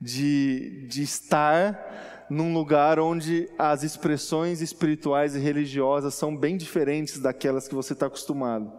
de, 0.00 0.86
de 0.88 1.02
estar 1.02 2.24
num 2.30 2.54
lugar 2.54 2.98
onde 2.98 3.50
as 3.58 3.82
expressões 3.82 4.62
espirituais 4.62 5.36
e 5.36 5.38
religiosas 5.38 6.14
são 6.14 6.34
bem 6.34 6.56
diferentes 6.56 7.18
daquelas 7.18 7.68
que 7.68 7.74
você 7.74 7.92
está 7.92 8.06
acostumado. 8.06 8.72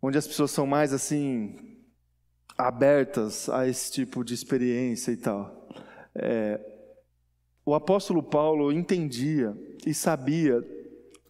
Onde 0.00 0.16
as 0.16 0.28
pessoas 0.28 0.52
são 0.52 0.64
mais 0.64 0.92
assim, 0.92 1.56
abertas 2.56 3.48
a 3.48 3.66
esse 3.66 3.90
tipo 3.90 4.22
de 4.22 4.32
experiência 4.32 5.10
e 5.10 5.16
tal. 5.16 5.68
É, 6.14 6.77
o 7.68 7.74
apóstolo 7.74 8.22
Paulo 8.22 8.72
entendia 8.72 9.54
e 9.84 9.92
sabia 9.92 10.66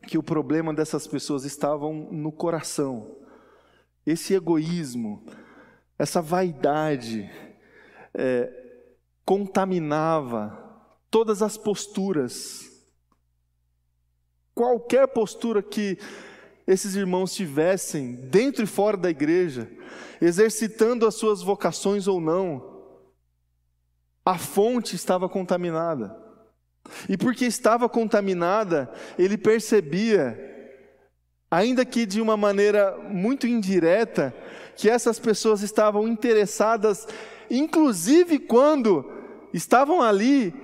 que 0.06 0.16
o 0.16 0.22
problema 0.22 0.72
dessas 0.72 1.04
pessoas 1.04 1.44
estavam 1.44 1.92
no 2.12 2.30
coração. 2.30 3.16
Esse 4.06 4.34
egoísmo, 4.34 5.26
essa 5.98 6.22
vaidade, 6.22 7.28
é, 8.14 8.52
contaminava 9.24 10.56
todas 11.10 11.42
as 11.42 11.56
posturas. 11.56 12.70
Qualquer 14.54 15.08
postura 15.08 15.60
que 15.60 15.98
esses 16.68 16.94
irmãos 16.94 17.34
tivessem, 17.34 18.14
dentro 18.14 18.62
e 18.62 18.66
fora 18.68 18.96
da 18.96 19.10
igreja, 19.10 19.68
exercitando 20.20 21.04
as 21.04 21.16
suas 21.16 21.42
vocações 21.42 22.06
ou 22.06 22.20
não, 22.20 22.78
a 24.24 24.38
fonte 24.38 24.94
estava 24.94 25.28
contaminada. 25.28 26.27
E 27.08 27.16
porque 27.16 27.44
estava 27.44 27.88
contaminada, 27.88 28.90
ele 29.18 29.36
percebia, 29.36 30.38
ainda 31.50 31.84
que 31.84 32.06
de 32.06 32.20
uma 32.20 32.36
maneira 32.36 32.96
muito 33.10 33.46
indireta, 33.46 34.34
que 34.76 34.88
essas 34.88 35.18
pessoas 35.18 35.62
estavam 35.62 36.06
interessadas, 36.06 37.06
inclusive 37.50 38.38
quando 38.38 39.10
estavam 39.52 40.02
ali 40.02 40.54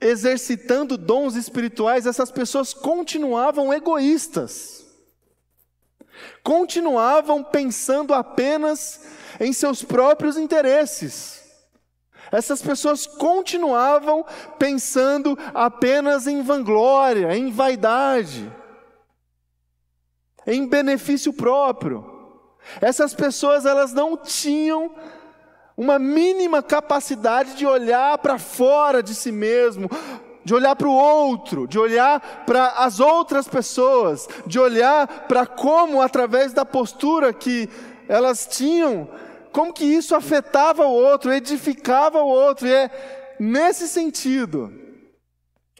exercitando 0.00 0.98
dons 0.98 1.34
espirituais, 1.34 2.06
essas 2.06 2.30
pessoas 2.30 2.74
continuavam 2.74 3.72
egoístas, 3.72 4.84
continuavam 6.42 7.42
pensando 7.42 8.12
apenas 8.12 9.00
em 9.40 9.52
seus 9.52 9.82
próprios 9.82 10.36
interesses. 10.36 11.43
Essas 12.34 12.60
pessoas 12.60 13.06
continuavam 13.06 14.26
pensando 14.58 15.38
apenas 15.54 16.26
em 16.26 16.42
vanglória, 16.42 17.36
em 17.36 17.48
vaidade, 17.48 18.52
em 20.44 20.66
benefício 20.66 21.32
próprio. 21.32 22.04
Essas 22.80 23.14
pessoas 23.14 23.64
elas 23.64 23.92
não 23.92 24.16
tinham 24.16 24.96
uma 25.76 25.96
mínima 25.96 26.60
capacidade 26.60 27.54
de 27.54 27.66
olhar 27.66 28.18
para 28.18 28.36
fora 28.36 29.00
de 29.00 29.14
si 29.14 29.30
mesmo, 29.30 29.88
de 30.44 30.54
olhar 30.54 30.74
para 30.74 30.88
o 30.88 30.92
outro, 30.92 31.68
de 31.68 31.78
olhar 31.78 32.44
para 32.44 32.66
as 32.78 32.98
outras 32.98 33.46
pessoas, 33.46 34.28
de 34.44 34.58
olhar 34.58 35.06
para 35.28 35.46
como, 35.46 36.02
através 36.02 36.52
da 36.52 36.64
postura 36.64 37.32
que 37.32 37.68
elas 38.08 38.44
tinham, 38.46 39.08
como 39.54 39.72
que 39.72 39.84
isso 39.84 40.16
afetava 40.16 40.84
o 40.84 40.92
outro, 40.92 41.32
edificava 41.32 42.20
o 42.20 42.26
outro, 42.26 42.66
e 42.66 42.72
é 42.72 43.36
nesse 43.38 43.86
sentido, 43.86 44.72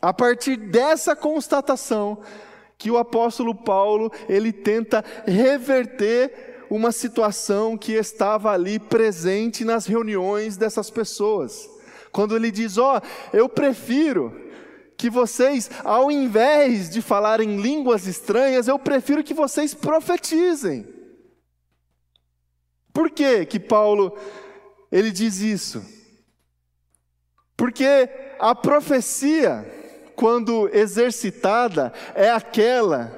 a 0.01 0.15
partir 0.15 0.57
dessa 0.57 1.17
constatação, 1.17 2.23
que 2.79 2.89
o 2.89 2.97
apóstolo 2.97 3.53
Paulo, 3.53 4.13
ele 4.29 4.53
tenta 4.53 5.05
reverter 5.27 6.67
uma 6.71 6.93
situação 6.93 7.77
que 7.77 7.95
estava 7.95 8.53
ali 8.53 8.79
presente 8.79 9.65
nas 9.65 9.87
reuniões 9.87 10.57
dessas 10.57 10.89
pessoas. 10.89 11.69
Quando 12.13 12.37
ele 12.37 12.53
diz: 12.53 12.79
Ó, 12.79 12.99
oh, 12.99 13.37
eu 13.37 13.49
prefiro 13.49 14.41
que 14.97 15.11
vocês, 15.11 15.69
ao 15.83 16.13
invés 16.13 16.89
de 16.89 17.03
falar 17.03 17.41
em 17.41 17.61
línguas 17.61 18.07
estranhas, 18.07 18.69
eu 18.69 18.79
prefiro 18.79 19.25
que 19.25 19.35
vocês 19.35 19.75
profetizem. 19.75 20.94
Por 22.95 23.11
que 23.11 23.45
que 23.45 23.59
Paulo 23.59 24.17
ele 24.91 25.11
diz 25.11 25.41
isso? 25.41 25.85
Porque 27.57 28.09
a 28.39 28.55
profecia, 28.55 29.67
quando 30.15 30.69
exercitada, 30.73 31.93
é 32.15 32.31
aquela 32.31 33.13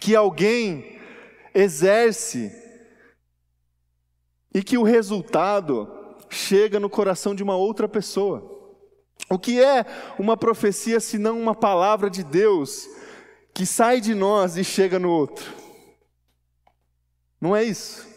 que 0.00 0.16
alguém 0.16 0.98
exerce 1.54 2.52
e 4.52 4.60
que 4.60 4.76
o 4.76 4.82
resultado 4.82 5.88
chega 6.28 6.80
no 6.80 6.90
coração 6.90 7.36
de 7.36 7.44
uma 7.44 7.56
outra 7.56 7.88
pessoa. 7.88 8.58
O 9.30 9.38
que 9.38 9.62
é 9.62 9.86
uma 10.18 10.36
profecia 10.36 10.98
se 10.98 11.16
não 11.16 11.40
uma 11.40 11.54
palavra 11.54 12.10
de 12.10 12.24
Deus 12.24 12.88
que 13.54 13.64
sai 13.64 14.00
de 14.00 14.16
nós 14.16 14.56
e 14.56 14.64
chega 14.64 14.98
no 14.98 15.10
outro? 15.10 15.54
Não 17.40 17.54
é 17.54 17.62
isso? 17.62 18.07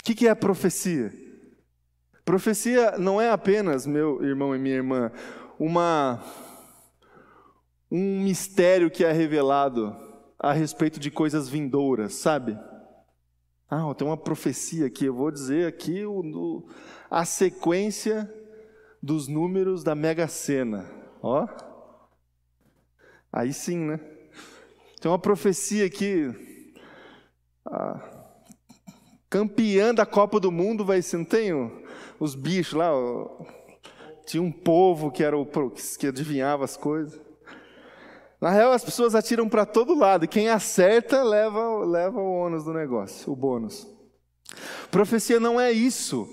O 0.00 0.02
que 0.02 0.26
é 0.26 0.34
profecia? 0.34 1.12
Profecia 2.24 2.98
não 2.98 3.20
é 3.20 3.30
apenas, 3.30 3.86
meu 3.86 4.24
irmão 4.24 4.54
e 4.54 4.58
minha 4.58 4.76
irmã, 4.76 5.12
uma 5.58 6.22
um 7.90 8.22
mistério 8.22 8.90
que 8.90 9.04
é 9.04 9.10
revelado 9.10 9.94
a 10.38 10.52
respeito 10.52 10.98
de 11.00 11.10
coisas 11.10 11.48
vindouras, 11.48 12.14
sabe? 12.14 12.56
Ah, 13.68 13.92
tem 13.94 14.06
uma 14.06 14.16
profecia 14.16 14.86
aqui, 14.86 15.04
eu 15.04 15.14
vou 15.14 15.30
dizer 15.30 15.66
aqui 15.66 16.04
o, 16.04 16.20
o, 16.20 16.68
a 17.10 17.24
sequência 17.24 18.32
dos 19.02 19.28
números 19.28 19.84
da 19.84 19.94
Mega 19.94 20.26
Sena. 20.28 20.90
Ó. 21.22 21.46
Aí 23.32 23.52
sim, 23.52 23.78
né? 23.78 24.00
Tem 25.00 25.10
uma 25.10 25.18
profecia 25.18 25.86
aqui. 25.86 26.32
Ah, 27.66 28.09
campeã 29.30 29.94
da 29.94 30.04
Copa 30.04 30.40
do 30.40 30.50
Mundo, 30.50 30.84
vai 30.84 31.00
ser, 31.00 31.18
não 31.18 31.24
tem 31.24 31.52
os 32.18 32.34
bichos 32.34 32.74
lá, 32.74 32.90
tinha 34.26 34.42
um 34.42 34.50
povo 34.50 35.10
que 35.12 35.22
era 35.22 35.38
o 35.38 35.46
que 35.96 36.08
adivinhava 36.08 36.64
as 36.64 36.76
coisas. 36.76 37.18
Na 38.40 38.50
real, 38.50 38.72
as 38.72 38.84
pessoas 38.84 39.14
atiram 39.14 39.48
para 39.48 39.64
todo 39.64 39.94
lado, 39.94 40.24
e 40.24 40.28
quem 40.28 40.48
acerta 40.48 41.22
leva, 41.22 41.84
leva 41.84 42.18
o 42.18 42.32
ônus 42.40 42.64
do 42.64 42.72
negócio, 42.72 43.32
o 43.32 43.36
bônus. 43.36 43.86
Profecia 44.90 45.38
não 45.38 45.60
é 45.60 45.70
isso. 45.70 46.28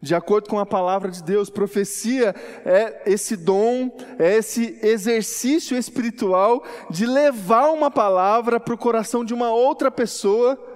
De 0.00 0.14
acordo 0.14 0.50
com 0.50 0.58
a 0.58 0.66
palavra 0.66 1.10
de 1.10 1.22
Deus, 1.22 1.48
profecia 1.48 2.34
é 2.64 3.02
esse 3.06 3.36
dom, 3.36 3.96
é 4.18 4.36
esse 4.36 4.78
exercício 4.82 5.78
espiritual 5.78 6.62
de 6.90 7.06
levar 7.06 7.70
uma 7.70 7.90
palavra 7.90 8.58
para 8.58 8.74
o 8.74 8.78
coração 8.78 9.24
de 9.24 9.32
uma 9.32 9.50
outra 9.50 9.90
pessoa 9.90 10.73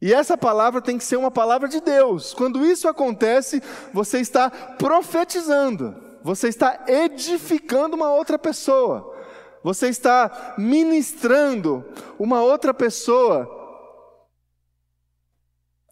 e 0.00 0.14
essa 0.14 0.38
palavra 0.38 0.80
tem 0.80 0.96
que 0.96 1.04
ser 1.04 1.16
uma 1.16 1.30
palavra 1.30 1.68
de 1.68 1.80
Deus. 1.80 2.32
Quando 2.32 2.64
isso 2.64 2.86
acontece, 2.86 3.60
você 3.92 4.20
está 4.20 4.48
profetizando, 4.48 5.94
você 6.22 6.48
está 6.48 6.84
edificando 6.86 7.96
uma 7.96 8.12
outra 8.12 8.38
pessoa, 8.38 9.16
você 9.62 9.88
está 9.88 10.54
ministrando 10.56 11.84
uma 12.16 12.42
outra 12.42 12.72
pessoa 12.72 13.56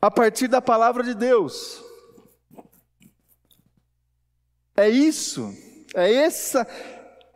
a 0.01 0.11
partir 0.11 0.47
da 0.47 0.63
palavra 0.63 1.03
de 1.03 1.15
Deus. 1.15 1.83
É 4.77 4.89
isso, 4.89 5.53
é 5.95 6.13
essa, 6.13 6.65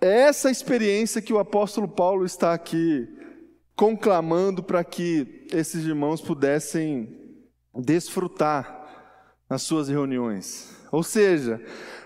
é 0.01 0.21
essa 0.21 0.51
experiência 0.51 1.23
que 1.23 1.33
o 1.33 1.39
apóstolo 1.39 1.89
Paulo 1.89 2.25
está 2.25 2.53
aqui 2.53 3.09
conclamando 3.75 4.63
para 4.63 4.85
que 4.85 5.40
esses 5.53 5.85
irmãos 5.85 6.21
pudessem 6.21 7.17
desfrutar 7.75 8.81
nas 9.49 9.63
suas 9.63 9.89
reuniões. 9.89 10.71
Ou 10.93 11.03
seja, 11.03 11.61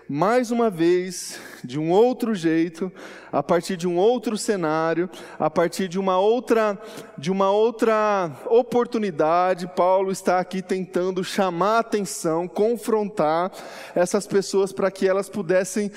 mais 0.09 0.51
uma 0.51 0.69
vez, 0.69 1.41
de 1.63 1.79
um 1.79 1.91
outro 1.91 2.35
jeito, 2.35 2.93
a 3.33 3.43
partir 3.43 3.77
de 3.77 3.89
um 3.89 3.97
outro 3.97 4.37
cenário, 4.37 5.09
a 5.39 5.49
partir 5.49 5.89
de 5.89 5.99
uma 5.99 6.19
outra 6.19 6.79
de 7.17 7.31
uma 7.31 7.51
outra 7.51 8.31
oportunidade, 8.47 9.67
Paulo 9.75 10.11
está 10.11 10.39
aqui 10.39 10.61
tentando 10.61 11.25
chamar 11.25 11.77
a 11.77 11.81
atenção, 11.81 12.47
confrontar 12.47 13.51
essas 13.95 14.27
pessoas 14.27 14.73
para 14.73 14.91
que 14.91 15.09
elas 15.09 15.31
pudessem 15.31 15.91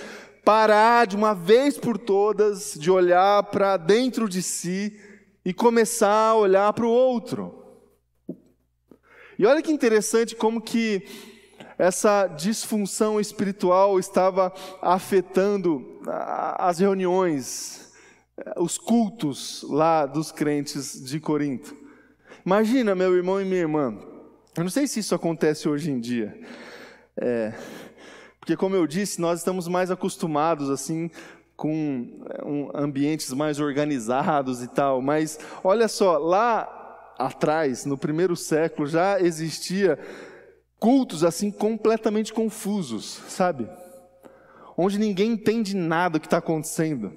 parar 0.45 1.05
de 1.05 1.17
uma 1.17 1.35
vez 1.35 1.77
por 1.77 1.97
todas 1.97 2.75
de 2.79 2.89
olhar 2.89 3.43
para 3.43 3.75
dentro 3.75 4.29
de 4.29 4.41
si 4.41 4.97
e 5.47 5.53
começar 5.53 6.31
a 6.31 6.35
olhar 6.35 6.73
para 6.73 6.85
o 6.85 6.89
outro. 6.89 7.63
E 9.39 9.45
olha 9.45 9.61
que 9.61 9.71
interessante 9.71 10.35
como 10.35 10.59
que 10.59 11.07
essa 11.77 12.27
disfunção 12.27 13.17
espiritual 13.17 13.97
estava 13.97 14.53
afetando 14.81 16.01
as 16.57 16.79
reuniões, 16.79 17.93
os 18.57 18.77
cultos 18.77 19.63
lá 19.69 20.05
dos 20.05 20.33
crentes 20.33 21.01
de 21.01 21.17
Corinto. 21.17 21.73
Imagina, 22.45 22.93
meu 22.93 23.15
irmão 23.15 23.39
e 23.41 23.45
minha 23.45 23.61
irmã, 23.61 23.97
eu 24.57 24.63
não 24.65 24.69
sei 24.69 24.85
se 24.85 24.99
isso 24.99 25.15
acontece 25.15 25.69
hoje 25.69 25.91
em 25.91 25.99
dia, 26.01 26.37
é, 27.15 27.53
porque 28.37 28.57
como 28.57 28.75
eu 28.75 28.85
disse, 28.85 29.21
nós 29.21 29.39
estamos 29.39 29.69
mais 29.69 29.89
acostumados 29.89 30.69
assim 30.69 31.09
com 31.57 32.23
é, 32.29 32.79
ambientes 32.79 33.33
mais 33.33 33.59
organizados 33.59 34.61
e 34.61 34.67
tal, 34.67 35.01
mas 35.01 35.39
olha 35.63 35.87
só, 35.87 36.17
lá 36.19 37.13
atrás, 37.17 37.83
no 37.83 37.97
primeiro 37.97 38.35
século, 38.35 38.87
já 38.87 39.19
existia 39.19 39.99
cultos 40.79 41.23
assim 41.23 41.49
completamente 41.49 42.31
confusos, 42.31 43.23
sabe? 43.27 43.67
Onde 44.77 44.99
ninguém 44.99 45.31
entende 45.31 45.75
nada 45.75 46.19
do 46.19 46.21
que 46.21 46.27
está 46.27 46.37
acontecendo. 46.37 47.11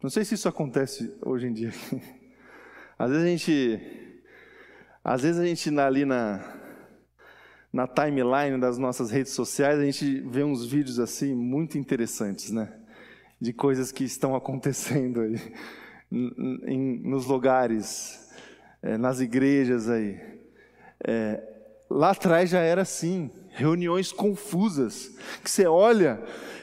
Não 0.00 0.08
sei 0.08 0.24
se 0.24 0.34
isso 0.34 0.48
acontece 0.48 1.12
hoje 1.20 1.48
em 1.48 1.52
dia. 1.52 1.72
Às 2.96 3.10
vezes 3.10 3.24
a 3.24 3.28
gente, 3.28 4.22
às 5.02 5.22
vezes 5.22 5.40
a 5.40 5.46
gente 5.46 5.80
ali 5.80 6.04
na 6.04 6.59
na 7.72 7.86
timeline 7.86 8.58
das 8.58 8.78
nossas 8.78 9.10
redes 9.10 9.32
sociais, 9.32 9.78
a 9.78 9.84
gente 9.84 10.20
vê 10.22 10.42
uns 10.42 10.66
vídeos 10.66 10.98
assim 10.98 11.34
muito 11.34 11.78
interessantes, 11.78 12.50
né? 12.50 12.72
De 13.40 13.52
coisas 13.52 13.92
que 13.92 14.04
estão 14.04 14.34
acontecendo 14.36 15.20
aí, 15.20 15.36
em, 16.10 17.00
nos 17.08 17.26
lugares, 17.26 18.28
é, 18.82 18.98
nas 18.98 19.20
igrejas 19.20 19.88
aí. 19.88 20.20
É, 21.06 21.42
lá 21.88 22.10
atrás 22.10 22.50
já 22.50 22.60
era 22.60 22.82
assim, 22.82 23.30
reuniões 23.50 24.10
confusas, 24.10 25.16
que 25.42 25.50
você 25.50 25.66
olha 25.66 26.22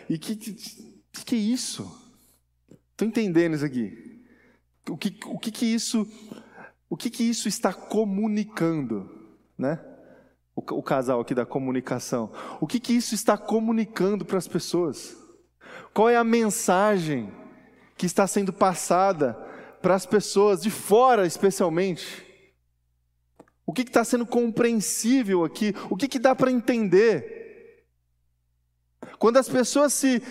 e 0.10 0.17
que, 0.17 0.36
que, 0.36 0.54
que 1.26 1.36
é 1.36 1.39
isso? 1.39 1.89
Estou 2.91 3.08
entendendo 3.08 3.56
isso 3.56 3.65
aqui. 3.65 4.22
O 4.89 4.98
que, 4.98 5.17
o 5.26 5.39
que, 5.39 5.52
que 5.52 5.65
isso, 5.65 6.08
o 6.89 6.98
que, 6.98 7.10
que 7.10 7.24
isso 7.24 7.48
está 7.48 7.74
comunicando, 7.74 9.10
né? 9.58 9.80
O, 10.58 10.80
o 10.80 10.82
casal 10.82 11.22
aqui 11.22 11.36
da 11.36 11.46
comunicação. 11.46 12.32
O 12.60 12.65
que, 12.65 12.80
que 12.80 12.93
isso 12.93 13.13
está 13.13 13.38
comunicando 13.38 14.26
para 14.26 14.39
as 14.39 14.48
pessoas? 14.48 15.15
Qual 15.93 16.10
é 16.10 16.17
a 16.17 16.24
mensagem 16.24 17.32
que 17.96 18.08
está 18.08 18.26
sendo 18.26 18.52
passada 18.52 19.34
para 19.84 19.93
as 19.93 20.06
pessoas 20.06 20.63
de 20.63 20.72
fora, 20.72 21.28
especialmente? 21.28 22.26
O 23.67 23.72
que 23.72 23.84
está 23.84 24.04
sendo 24.04 24.26
compreensível 24.26 25.46
aqui? 25.46 25.76
O 25.91 25.96
que, 25.96 26.08
que 26.08 26.17
dá 26.17 26.36
para 26.36 26.52
entender? 26.52 27.86
Quando 29.20 29.38
as 29.38 29.48
pessoas 29.48 29.93
se, 29.93 30.24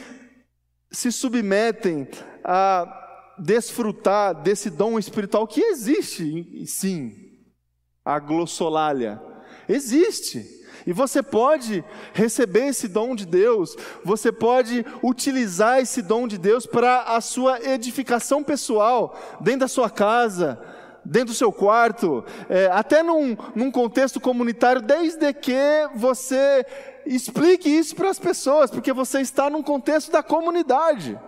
se 0.90 1.12
submetem 1.12 2.08
a 2.42 3.34
desfrutar 3.38 4.34
desse 4.34 4.70
dom 4.70 4.98
espiritual 4.98 5.46
que 5.46 5.60
existe, 5.60 6.66
sim, 6.66 7.14
a 8.04 8.18
glossolalia, 8.18 9.20
Existe. 9.68 10.56
E 10.86 10.92
você 10.92 11.20
pode 11.22 11.84
receber 12.12 12.68
esse 12.68 12.86
dom 12.86 13.16
de 13.16 13.26
Deus, 13.26 13.76
você 14.04 14.30
pode 14.30 14.86
utilizar 15.02 15.80
esse 15.80 16.00
dom 16.00 16.28
de 16.28 16.38
Deus 16.38 16.64
para 16.64 17.02
a 17.02 17.20
sua 17.20 17.60
edificação 17.60 18.42
pessoal, 18.44 19.18
dentro 19.40 19.60
da 19.60 19.68
sua 19.68 19.90
casa, 19.90 20.60
dentro 21.04 21.28
do 21.28 21.34
seu 21.34 21.52
quarto, 21.52 22.24
é, 22.48 22.66
até 22.66 23.02
num, 23.02 23.36
num 23.54 23.70
contexto 23.70 24.20
comunitário, 24.20 24.80
desde 24.80 25.32
que 25.32 25.88
você 25.94 26.64
explique 27.04 27.68
isso 27.68 27.96
para 27.96 28.10
as 28.10 28.18
pessoas, 28.18 28.70
porque 28.70 28.92
você 28.92 29.20
está 29.20 29.50
num 29.50 29.62
contexto 29.62 30.12
da 30.12 30.22
comunidade. 30.22 31.18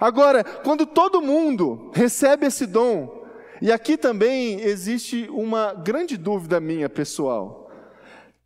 Agora, 0.00 0.42
quando 0.42 0.86
todo 0.86 1.22
mundo 1.22 1.90
recebe 1.94 2.46
esse 2.46 2.66
dom, 2.66 3.24
e 3.60 3.72
aqui 3.72 3.96
também 3.96 4.60
existe 4.60 5.28
uma 5.30 5.72
grande 5.72 6.16
dúvida 6.16 6.60
minha 6.60 6.88
pessoal. 6.88 7.65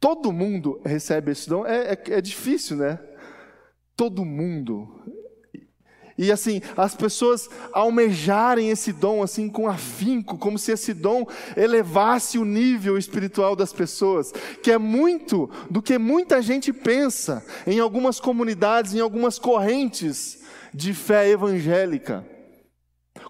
Todo 0.00 0.32
mundo 0.32 0.80
recebe 0.82 1.32
esse 1.32 1.48
dom. 1.48 1.66
É, 1.66 1.92
é, 1.92 2.02
é 2.14 2.20
difícil, 2.22 2.78
né? 2.78 2.98
Todo 3.94 4.24
mundo. 4.24 4.88
E 6.16 6.32
assim, 6.32 6.60
as 6.76 6.94
pessoas 6.94 7.48
almejarem 7.72 8.70
esse 8.70 8.92
dom 8.92 9.22
assim 9.22 9.48
com 9.48 9.68
afinco, 9.68 10.36
como 10.36 10.58
se 10.58 10.72
esse 10.72 10.92
dom 10.92 11.26
elevasse 11.56 12.38
o 12.38 12.44
nível 12.44 12.98
espiritual 12.98 13.54
das 13.54 13.72
pessoas, 13.72 14.32
que 14.62 14.70
é 14.70 14.76
muito 14.76 15.50
do 15.70 15.80
que 15.80 15.96
muita 15.96 16.42
gente 16.42 16.72
pensa 16.72 17.42
em 17.66 17.78
algumas 17.78 18.20
comunidades, 18.20 18.94
em 18.94 19.00
algumas 19.00 19.38
correntes 19.38 20.42
de 20.74 20.92
fé 20.92 21.28
evangélica. 21.28 22.26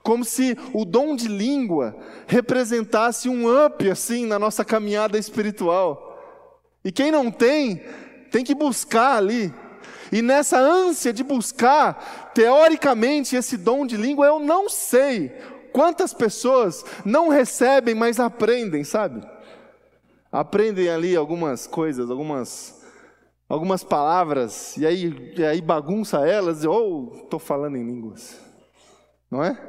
Como 0.02 0.24
se 0.24 0.56
o 0.72 0.84
dom 0.84 1.14
de 1.14 1.28
língua 1.28 1.96
representasse 2.26 3.28
um 3.28 3.46
up 3.66 3.88
assim 3.88 4.26
na 4.26 4.38
nossa 4.38 4.64
caminhada 4.64 5.18
espiritual. 5.18 6.09
E 6.84 6.90
quem 6.90 7.10
não 7.10 7.30
tem, 7.30 7.82
tem 8.30 8.44
que 8.44 8.54
buscar 8.54 9.16
ali. 9.16 9.52
E 10.12 10.22
nessa 10.22 10.58
ânsia 10.58 11.12
de 11.12 11.22
buscar, 11.22 12.32
teoricamente, 12.34 13.36
esse 13.36 13.56
dom 13.56 13.86
de 13.86 13.96
língua, 13.96 14.26
eu 14.26 14.40
não 14.40 14.68
sei 14.68 15.28
quantas 15.72 16.12
pessoas 16.12 16.84
não 17.04 17.28
recebem, 17.28 17.94
mas 17.94 18.18
aprendem, 18.18 18.82
sabe? 18.82 19.22
Aprendem 20.32 20.88
ali 20.88 21.16
algumas 21.16 21.66
coisas, 21.66 22.10
algumas, 22.10 22.82
algumas 23.48 23.84
palavras, 23.84 24.76
e 24.76 24.86
aí, 24.86 25.34
e 25.36 25.44
aí 25.44 25.60
bagunça 25.60 26.26
elas, 26.26 26.64
ou 26.64 27.12
oh, 27.12 27.24
estou 27.24 27.38
falando 27.38 27.76
em 27.76 27.84
línguas, 27.84 28.38
não 29.30 29.42
é? 29.44 29.60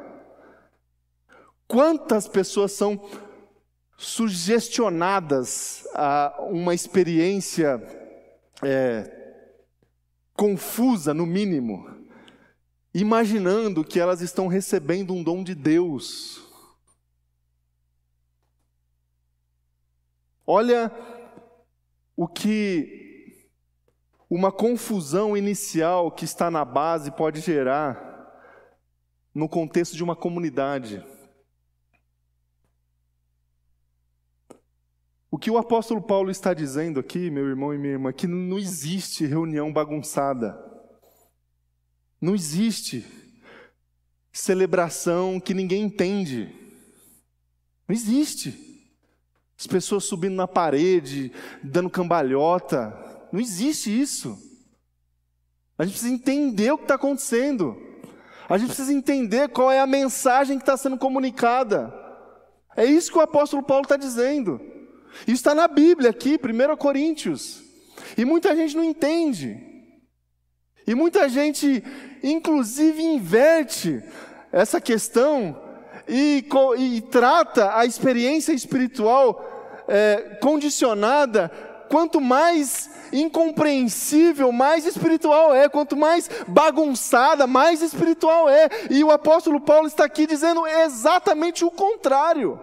Quantas 1.68 2.28
pessoas 2.28 2.72
são 2.72 3.00
sugestionadas 3.96 5.86
a 5.94 6.36
uma 6.50 6.74
experiência 6.74 7.80
é, 8.62 9.22
confusa, 10.34 11.14
no 11.14 11.26
mínimo, 11.26 11.88
imaginando 12.94 13.84
que 13.84 14.00
elas 14.00 14.20
estão 14.20 14.46
recebendo 14.46 15.14
um 15.14 15.22
dom 15.22 15.42
de 15.42 15.54
Deus. 15.54 16.42
Olha 20.46 20.90
o 22.16 22.26
que 22.26 23.00
uma 24.28 24.50
confusão 24.50 25.36
inicial 25.36 26.10
que 26.10 26.24
está 26.24 26.50
na 26.50 26.64
base 26.64 27.10
pode 27.10 27.40
gerar 27.40 28.10
no 29.34 29.48
contexto 29.48 29.94
de 29.94 30.02
uma 30.02 30.16
comunidade. 30.16 31.04
O 35.32 35.38
que 35.38 35.50
o 35.50 35.56
apóstolo 35.56 36.02
Paulo 36.02 36.30
está 36.30 36.52
dizendo 36.52 37.00
aqui, 37.00 37.30
meu 37.30 37.48
irmão 37.48 37.72
e 37.72 37.78
minha 37.78 37.94
irmã, 37.94 38.10
é 38.10 38.12
que 38.12 38.26
não 38.26 38.58
existe 38.58 39.24
reunião 39.24 39.72
bagunçada. 39.72 40.62
Não 42.20 42.34
existe 42.34 43.02
celebração 44.30 45.40
que 45.40 45.54
ninguém 45.54 45.84
entende. 45.84 46.54
Não 47.88 47.94
existe. 47.96 48.84
As 49.58 49.66
pessoas 49.66 50.04
subindo 50.04 50.34
na 50.34 50.46
parede, 50.46 51.32
dando 51.64 51.88
cambalhota. 51.88 52.94
Não 53.32 53.40
existe 53.40 53.88
isso. 53.88 54.38
A 55.78 55.86
gente 55.86 55.94
precisa 55.94 56.12
entender 56.12 56.72
o 56.72 56.76
que 56.76 56.84
está 56.84 56.96
acontecendo. 56.96 57.74
A 58.50 58.58
gente 58.58 58.66
precisa 58.66 58.92
entender 58.92 59.48
qual 59.48 59.70
é 59.70 59.80
a 59.80 59.86
mensagem 59.86 60.58
que 60.58 60.62
está 60.62 60.76
sendo 60.76 60.98
comunicada. 60.98 61.90
É 62.76 62.84
isso 62.84 63.10
que 63.10 63.16
o 63.16 63.22
apóstolo 63.22 63.62
Paulo 63.62 63.84
está 63.84 63.96
dizendo. 63.96 64.71
Isso 65.20 65.36
está 65.36 65.54
na 65.54 65.68
Bíblia 65.68 66.10
aqui, 66.10 66.38
1 66.38 66.76
Coríntios. 66.76 67.62
E 68.16 68.24
muita 68.24 68.54
gente 68.54 68.76
não 68.76 68.84
entende. 68.84 69.72
E 70.86 70.94
muita 70.94 71.28
gente, 71.28 71.82
inclusive, 72.22 73.02
inverte 73.02 74.02
essa 74.50 74.80
questão 74.80 75.56
e, 76.08 76.44
e 76.78 77.00
trata 77.02 77.76
a 77.76 77.86
experiência 77.86 78.52
espiritual 78.52 79.84
é, 79.88 80.38
condicionada. 80.40 81.50
Quanto 81.88 82.20
mais 82.20 82.90
incompreensível, 83.12 84.50
mais 84.50 84.86
espiritual 84.86 85.54
é. 85.54 85.68
Quanto 85.68 85.96
mais 85.96 86.28
bagunçada, 86.48 87.46
mais 87.46 87.82
espiritual 87.82 88.48
é. 88.48 88.68
E 88.90 89.04
o 89.04 89.10
apóstolo 89.10 89.60
Paulo 89.60 89.86
está 89.86 90.04
aqui 90.04 90.26
dizendo 90.26 90.66
exatamente 90.66 91.64
o 91.64 91.70
contrário. 91.70 92.58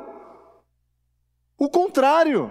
O 1.60 1.70
contrário. 1.70 2.50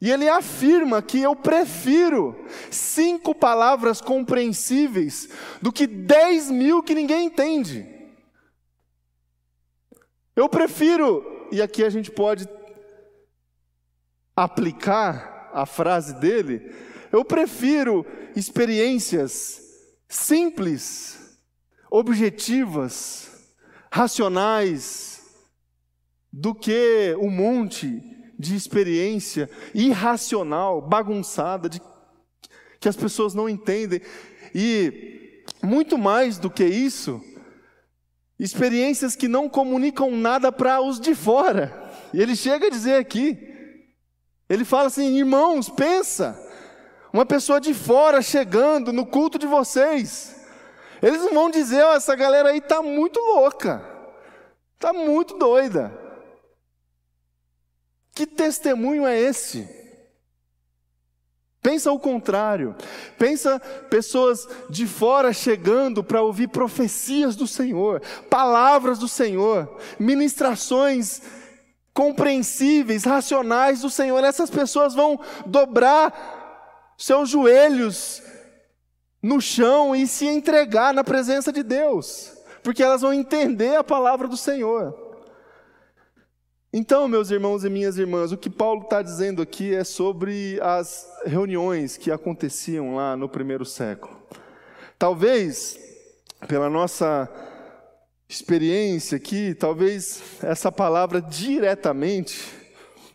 E 0.00 0.10
ele 0.10 0.28
afirma 0.28 1.00
que 1.00 1.22
eu 1.22 1.36
prefiro 1.36 2.44
cinco 2.72 3.32
palavras 3.32 4.00
compreensíveis 4.00 5.28
do 5.62 5.72
que 5.72 5.86
dez 5.86 6.50
mil 6.50 6.82
que 6.82 6.92
ninguém 6.92 7.26
entende. 7.26 7.88
Eu 10.34 10.48
prefiro, 10.48 11.48
e 11.52 11.62
aqui 11.62 11.84
a 11.84 11.90
gente 11.90 12.10
pode 12.10 12.48
aplicar 14.34 15.50
a 15.54 15.64
frase 15.66 16.14
dele, 16.14 16.74
eu 17.12 17.24
prefiro 17.24 18.04
experiências 18.34 19.60
simples, 20.08 21.38
objetivas, 21.88 23.30
racionais, 23.92 25.11
do 26.32 26.54
que 26.54 27.14
um 27.20 27.30
monte 27.30 28.00
de 28.38 28.56
experiência 28.56 29.50
irracional, 29.74 30.80
bagunçada, 30.80 31.68
de, 31.68 31.80
que 32.80 32.88
as 32.88 32.96
pessoas 32.96 33.34
não 33.34 33.48
entendem. 33.48 34.00
E 34.54 35.44
muito 35.62 35.98
mais 35.98 36.38
do 36.38 36.50
que 36.50 36.64
isso, 36.64 37.20
experiências 38.38 39.14
que 39.14 39.28
não 39.28 39.48
comunicam 39.48 40.10
nada 40.10 40.50
para 40.50 40.80
os 40.80 40.98
de 40.98 41.14
fora. 41.14 41.92
E 42.12 42.20
ele 42.20 42.34
chega 42.34 42.66
a 42.66 42.70
dizer 42.70 42.96
aqui, 42.96 43.38
ele 44.48 44.64
fala 44.64 44.86
assim: 44.86 45.16
irmãos, 45.16 45.68
pensa, 45.68 46.36
uma 47.12 47.26
pessoa 47.26 47.60
de 47.60 47.74
fora 47.74 48.22
chegando 48.22 48.92
no 48.92 49.06
culto 49.06 49.38
de 49.38 49.46
vocês. 49.46 50.40
Eles 51.00 51.22
vão 51.32 51.50
dizer, 51.50 51.84
oh, 51.84 51.94
essa 51.94 52.14
galera 52.14 52.50
aí 52.50 52.58
está 52.58 52.80
muito 52.80 53.18
louca, 53.18 53.84
está 54.74 54.92
muito 54.92 55.36
doida. 55.36 56.01
Que 58.14 58.26
testemunho 58.26 59.06
é 59.06 59.18
esse? 59.18 59.68
Pensa 61.62 61.92
o 61.92 61.98
contrário. 61.98 62.74
Pensa 63.16 63.60
pessoas 63.88 64.46
de 64.68 64.86
fora 64.86 65.32
chegando 65.32 66.02
para 66.02 66.20
ouvir 66.20 66.48
profecias 66.48 67.36
do 67.36 67.46
Senhor, 67.46 68.02
palavras 68.28 68.98
do 68.98 69.06
Senhor, 69.06 69.78
ministrações 69.98 71.22
compreensíveis, 71.94 73.04
racionais 73.04 73.82
do 73.82 73.90
Senhor. 73.90 74.24
Essas 74.24 74.50
pessoas 74.50 74.92
vão 74.92 75.20
dobrar 75.46 76.94
seus 76.98 77.30
joelhos 77.30 78.22
no 79.22 79.40
chão 79.40 79.94
e 79.94 80.06
se 80.06 80.26
entregar 80.26 80.92
na 80.92 81.04
presença 81.04 81.52
de 81.52 81.62
Deus, 81.62 82.32
porque 82.62 82.82
elas 82.82 83.02
vão 83.02 83.12
entender 83.12 83.76
a 83.76 83.84
palavra 83.84 84.26
do 84.26 84.36
Senhor. 84.36 85.01
Então, 86.74 87.06
meus 87.06 87.30
irmãos 87.30 87.64
e 87.64 87.68
minhas 87.68 87.98
irmãs, 87.98 88.32
o 88.32 88.36
que 88.38 88.48
Paulo 88.48 88.84
está 88.84 89.02
dizendo 89.02 89.42
aqui 89.42 89.74
é 89.74 89.84
sobre 89.84 90.58
as 90.62 91.06
reuniões 91.26 91.98
que 91.98 92.10
aconteciam 92.10 92.94
lá 92.94 93.14
no 93.14 93.28
primeiro 93.28 93.62
século. 93.62 94.18
Talvez, 94.98 95.78
pela 96.48 96.70
nossa 96.70 97.30
experiência 98.26 99.16
aqui, 99.16 99.54
talvez 99.54 100.22
essa 100.42 100.72
palavra 100.72 101.20
diretamente 101.20 102.40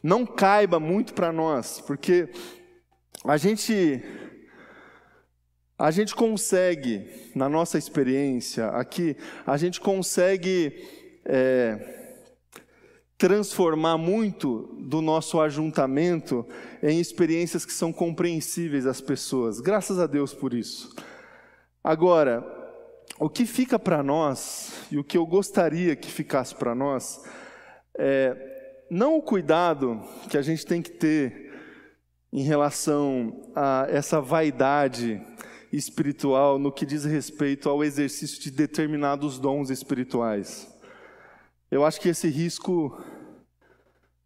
não 0.03 0.23
caiba 0.23 0.79
muito 0.79 1.15
para 1.15 1.31
nós, 1.31 1.81
porque 1.81 2.29
a 3.25 3.37
gente 3.37 4.03
a 5.79 5.89
gente 5.89 6.13
consegue, 6.13 7.31
na 7.33 7.49
nossa 7.49 7.79
experiência 7.79 8.67
aqui, 8.67 9.17
a 9.47 9.57
gente 9.57 9.79
consegue 9.81 10.87
é, 11.25 11.96
transformar 13.17 13.97
muito 13.97 14.69
do 14.79 15.01
nosso 15.01 15.41
ajuntamento 15.41 16.45
em 16.83 16.99
experiências 16.99 17.65
que 17.65 17.73
são 17.73 17.91
compreensíveis 17.91 18.85
às 18.85 19.01
pessoas. 19.01 19.59
Graças 19.59 19.97
a 19.97 20.05
Deus 20.05 20.33
por 20.33 20.53
isso. 20.53 20.95
Agora, 21.83 22.45
o 23.19 23.29
que 23.29 23.45
fica 23.45 23.79
para 23.79 24.03
nós, 24.03 24.85
e 24.91 24.97
o 24.97 25.03
que 25.03 25.17
eu 25.17 25.25
gostaria 25.25 25.95
que 25.95 26.11
ficasse 26.11 26.53
para 26.53 26.75
nós, 26.75 27.23
é 27.97 28.53
não 28.89 29.17
o 29.17 29.21
cuidado 29.21 30.01
que 30.29 30.37
a 30.37 30.41
gente 30.41 30.65
tem 30.65 30.81
que 30.81 30.91
ter 30.91 31.51
em 32.31 32.43
relação 32.43 33.51
a 33.55 33.87
essa 33.89 34.21
vaidade 34.21 35.21
espiritual 35.73 36.57
no 36.59 36.71
que 36.71 36.85
diz 36.85 37.03
respeito 37.03 37.67
ao 37.67 37.83
exercício 37.83 38.41
de 38.41 38.51
determinados 38.51 39.39
dons 39.39 39.69
espirituais. 39.69 40.76
Eu 41.69 41.83
acho 41.83 41.99
que 41.99 42.09
esse 42.09 42.29
risco 42.29 42.97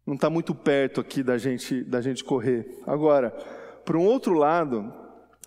não 0.06 0.14
está 0.14 0.30
muito 0.30 0.54
perto 0.54 1.00
aqui 1.00 1.22
da 1.22 1.38
gente, 1.38 1.82
da 1.82 2.00
gente 2.00 2.22
correr. 2.22 2.80
Agora, 2.86 3.30
por 3.84 3.96
um 3.96 4.04
outro 4.04 4.34
lado, 4.34 4.92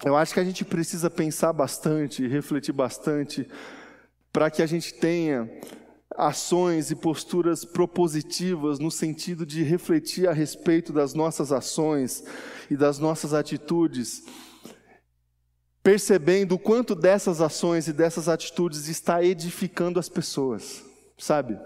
eu 0.03 0.15
acho 0.15 0.34
que 0.34 0.39
a 0.39 0.43
gente 0.43 0.65
precisa 0.65 1.10
pensar 1.10 1.53
bastante 1.53 2.27
refletir 2.27 2.73
bastante 2.73 3.47
para 4.31 4.49
que 4.49 4.62
a 4.62 4.65
gente 4.65 4.93
tenha 4.93 5.49
ações 6.17 6.91
e 6.91 6.95
posturas 6.95 7.63
propositivas 7.63 8.79
no 8.79 8.91
sentido 8.91 9.45
de 9.45 9.63
refletir 9.63 10.27
a 10.27 10.34
respeito 10.34 10.91
das 10.91 11.13
nossas 11.13 11.51
ações 11.51 12.23
e 12.69 12.75
das 12.75 12.99
nossas 12.99 13.34
atitudes, 13.34 14.23
percebendo 15.81 16.55
o 16.55 16.60
quanto 16.60 16.95
dessas 16.95 17.39
ações 17.41 17.88
e 17.88 17.93
dessas 17.93 18.27
atitudes 18.27 18.88
está 18.88 19.23
edificando 19.23 19.99
as 19.99 20.10
pessoas, 20.10 20.84
sabe? 21.17 21.58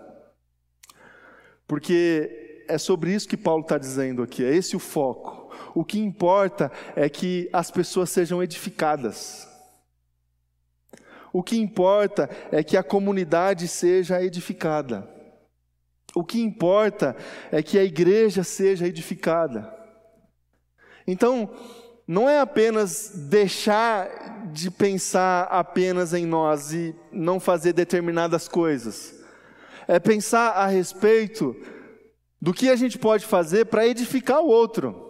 Porque 1.69 2.65
é 2.67 2.79
sobre 2.79 3.13
isso 3.13 3.27
que 3.27 3.37
Paulo 3.37 3.61
está 3.61 3.77
dizendo 3.77 4.23
aqui, 4.23 4.43
é 4.43 4.55
esse 4.55 4.75
o 4.75 4.79
foco. 4.79 5.53
O 5.75 5.85
que 5.85 5.99
importa 5.99 6.71
é 6.95 7.07
que 7.07 7.47
as 7.53 7.69
pessoas 7.69 8.09
sejam 8.09 8.41
edificadas. 8.41 9.47
O 11.31 11.43
que 11.43 11.55
importa 11.59 12.27
é 12.51 12.63
que 12.63 12.75
a 12.75 12.81
comunidade 12.81 13.67
seja 13.67 14.19
edificada. 14.19 15.07
O 16.15 16.23
que 16.23 16.41
importa 16.41 17.15
é 17.51 17.61
que 17.61 17.77
a 17.77 17.83
igreja 17.83 18.43
seja 18.43 18.87
edificada. 18.87 19.71
Então, 21.05 21.51
não 22.07 22.27
é 22.27 22.39
apenas 22.39 23.11
deixar 23.29 24.49
de 24.51 24.71
pensar 24.71 25.43
apenas 25.43 26.15
em 26.15 26.25
nós 26.25 26.73
e 26.73 26.95
não 27.11 27.39
fazer 27.39 27.73
determinadas 27.73 28.47
coisas. 28.47 29.18
É 29.89 29.99
pensar 29.99 30.51
a 30.51 30.67
respeito 30.67 31.55
do 32.41 32.53
que 32.53 32.69
a 32.69 32.75
gente 32.75 32.97
pode 32.97 33.25
fazer 33.25 33.65
para 33.65 33.87
edificar 33.87 34.39
o 34.39 34.47
outro 34.47 35.09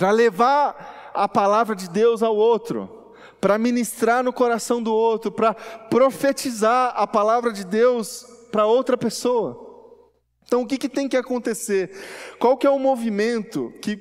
para 0.00 0.10
levar 0.12 1.12
a 1.14 1.28
palavra 1.28 1.76
de 1.76 1.86
Deus 1.86 2.22
ao 2.22 2.34
outro, 2.34 3.12
para 3.38 3.58
ministrar 3.58 4.24
no 4.24 4.32
coração 4.32 4.82
do 4.82 4.94
outro, 4.94 5.30
para 5.30 5.52
profetizar 5.52 6.94
a 6.96 7.06
palavra 7.06 7.52
de 7.52 7.66
Deus 7.66 8.24
para 8.50 8.64
outra 8.64 8.96
pessoa. 8.96 9.68
Então, 10.46 10.62
o 10.62 10.66
que, 10.66 10.78
que 10.78 10.88
tem 10.88 11.06
que 11.06 11.18
acontecer? 11.18 11.90
Qual 12.38 12.56
que 12.56 12.66
é 12.66 12.70
o 12.70 12.78
movimento 12.78 13.74
que 13.82 14.00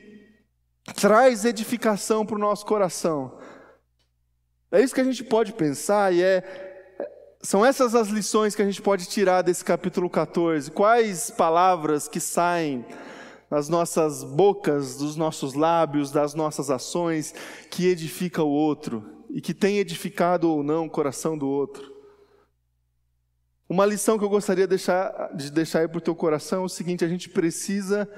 traz 0.96 1.44
edificação 1.44 2.26
para 2.26 2.38
o 2.38 2.40
nosso 2.40 2.66
coração? 2.66 3.38
É 4.72 4.82
isso 4.82 4.96
que 4.96 5.02
a 5.02 5.06
gente 5.06 5.26
pode 5.26 5.52
pensar 5.52 6.14
e 6.14 6.24
é 6.24 6.69
são 7.42 7.66
essas 7.66 7.96
as 7.96 8.10
lições 8.10 8.54
que 8.54 8.62
a 8.62 8.66
gente 8.66 8.82
pode 8.82 9.08
tirar 9.08 9.42
desse 9.42 9.64
capítulo 9.64 10.10
14. 10.10 10.70
Quais 10.72 11.32
palavras 11.32 12.08
que 12.08 12.20
saem 12.20 12.86
das 13.50 13.70
nossas 13.70 14.24
bocas, 14.26 14.98
dos 14.98 15.16
nossos 15.16 15.54
lábios, 15.54 16.12
das 16.12 16.34
nossas 16.34 16.70
ações, 16.70 17.34
que 17.72 17.88
edifica 17.88 18.44
o 18.44 18.50
outro 18.50 19.24
e 19.30 19.40
que 19.40 19.54
tem 19.54 19.78
edificado 19.78 20.50
ou 20.50 20.62
não 20.62 20.86
o 20.86 20.90
coração 20.90 21.38
do 21.38 21.48
outro? 21.48 21.98
Uma 23.70 23.86
lição 23.86 24.18
que 24.18 24.26
eu 24.26 24.30
gostaria 24.30 24.66
de 24.66 24.72
deixar, 24.72 25.32
de 25.34 25.50
deixar 25.50 25.80
aí 25.80 25.88
para 25.88 26.00
o 26.00 26.02
teu 26.02 26.16
coração 26.16 26.64
é 26.64 26.66
o 26.66 26.70
seguinte: 26.70 27.06
a 27.06 27.08
gente 27.08 27.30
precisa 27.30 28.10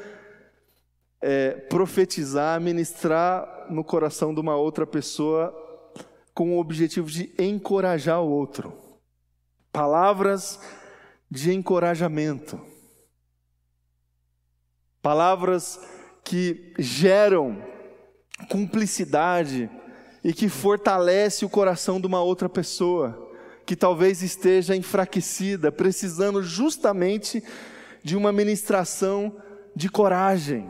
é, 1.22 1.52
profetizar, 1.52 2.60
ministrar 2.60 3.68
no 3.70 3.84
coração 3.84 4.34
de 4.34 4.40
uma 4.40 4.56
outra 4.56 4.88
pessoa 4.88 5.54
com 6.34 6.56
o 6.56 6.60
objetivo 6.60 7.08
de 7.08 7.32
encorajar 7.38 8.20
o 8.20 8.28
outro. 8.28 8.91
Palavras 9.72 10.60
de 11.30 11.54
encorajamento. 11.54 12.60
Palavras 15.02 15.80
que 16.24 16.74
geram 16.78 17.64
cumplicidade 18.50 19.70
e 20.24 20.34
que 20.34 20.50
fortalece 20.50 21.46
o 21.46 21.50
coração 21.50 22.00
de 22.00 22.08
uma 22.08 22.22
outra 22.22 22.50
pessoa 22.50 23.30
que 23.66 23.76
talvez 23.76 24.22
esteja 24.22 24.76
enfraquecida, 24.76 25.72
precisando 25.72 26.44
justamente 26.44 27.44
de 28.04 28.18
uma 28.18 28.32
ministração 28.32 29.42
de 29.76 29.90
coragem. 29.90 30.70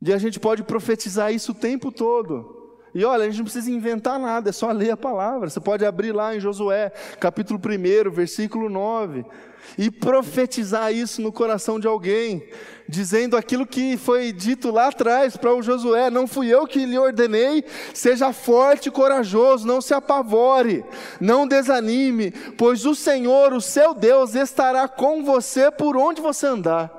E 0.00 0.12
a 0.12 0.18
gente 0.18 0.38
pode 0.38 0.62
profetizar 0.62 1.32
isso 1.32 1.52
o 1.52 1.54
tempo 1.54 1.90
todo. 1.90 2.61
E 2.94 3.04
olha, 3.04 3.24
a 3.24 3.26
gente 3.26 3.38
não 3.38 3.44
precisa 3.44 3.70
inventar 3.70 4.18
nada, 4.18 4.50
é 4.50 4.52
só 4.52 4.70
ler 4.70 4.90
a 4.90 4.96
palavra. 4.96 5.48
Você 5.48 5.60
pode 5.60 5.84
abrir 5.84 6.12
lá 6.12 6.36
em 6.36 6.40
Josué, 6.40 6.90
capítulo 7.18 7.58
1, 7.58 8.10
versículo 8.10 8.68
9, 8.68 9.24
e 9.78 9.90
profetizar 9.90 10.92
isso 10.92 11.22
no 11.22 11.32
coração 11.32 11.80
de 11.80 11.86
alguém, 11.86 12.46
dizendo 12.86 13.34
aquilo 13.34 13.66
que 13.66 13.96
foi 13.96 14.30
dito 14.30 14.70
lá 14.70 14.88
atrás 14.88 15.38
para 15.38 15.54
o 15.54 15.62
Josué: 15.62 16.10
Não 16.10 16.26
fui 16.26 16.48
eu 16.48 16.66
que 16.66 16.84
lhe 16.84 16.98
ordenei, 16.98 17.64
seja 17.94 18.30
forte 18.30 18.90
e 18.90 18.92
corajoso, 18.92 19.66
não 19.66 19.80
se 19.80 19.94
apavore, 19.94 20.84
não 21.18 21.46
desanime, 21.46 22.30
pois 22.58 22.84
o 22.84 22.94
Senhor, 22.94 23.54
o 23.54 23.60
seu 23.60 23.94
Deus, 23.94 24.34
estará 24.34 24.86
com 24.86 25.24
você 25.24 25.70
por 25.70 25.96
onde 25.96 26.20
você 26.20 26.46
andar. 26.46 26.92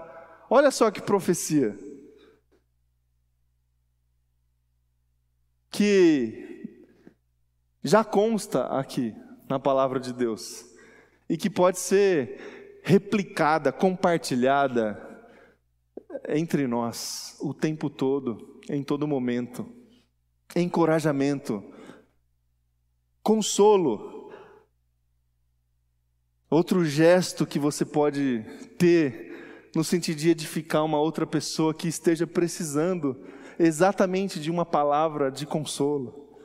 Olha 0.50 0.72
só 0.72 0.90
que 0.90 1.02
profecia. 1.02 1.93
Que 5.74 6.78
já 7.84 8.04
consta 8.04 8.68
aqui 8.68 9.14
na 9.50 9.60
palavra 9.60 10.00
de 10.00 10.14
Deus 10.14 10.64
e 11.28 11.36
que 11.36 11.50
pode 11.50 11.80
ser 11.80 12.80
replicada, 12.84 13.72
compartilhada 13.72 15.02
entre 16.30 16.68
nós 16.68 17.36
o 17.42 17.56
tempo 17.56 17.90
todo, 17.90 18.62
em 18.70 18.84
todo 18.84 19.08
momento. 19.08 19.68
Encorajamento, 20.56 21.64
consolo. 23.24 24.32
Outro 26.52 26.86
gesto 26.86 27.48
que 27.48 27.58
você 27.58 27.84
pode 27.84 28.46
ter 28.78 29.72
no 29.76 29.84
sentido 29.84 30.20
de 30.20 30.30
edificar 30.30 30.86
uma 30.86 31.00
outra 31.00 31.26
pessoa 31.26 31.74
que 31.74 31.88
esteja 31.88 32.28
precisando 32.28 33.20
exatamente 33.60 34.39
de 34.39 34.52
uma 34.52 34.66
palavra 34.66 35.32
de 35.32 35.46
consolo. 35.46 36.38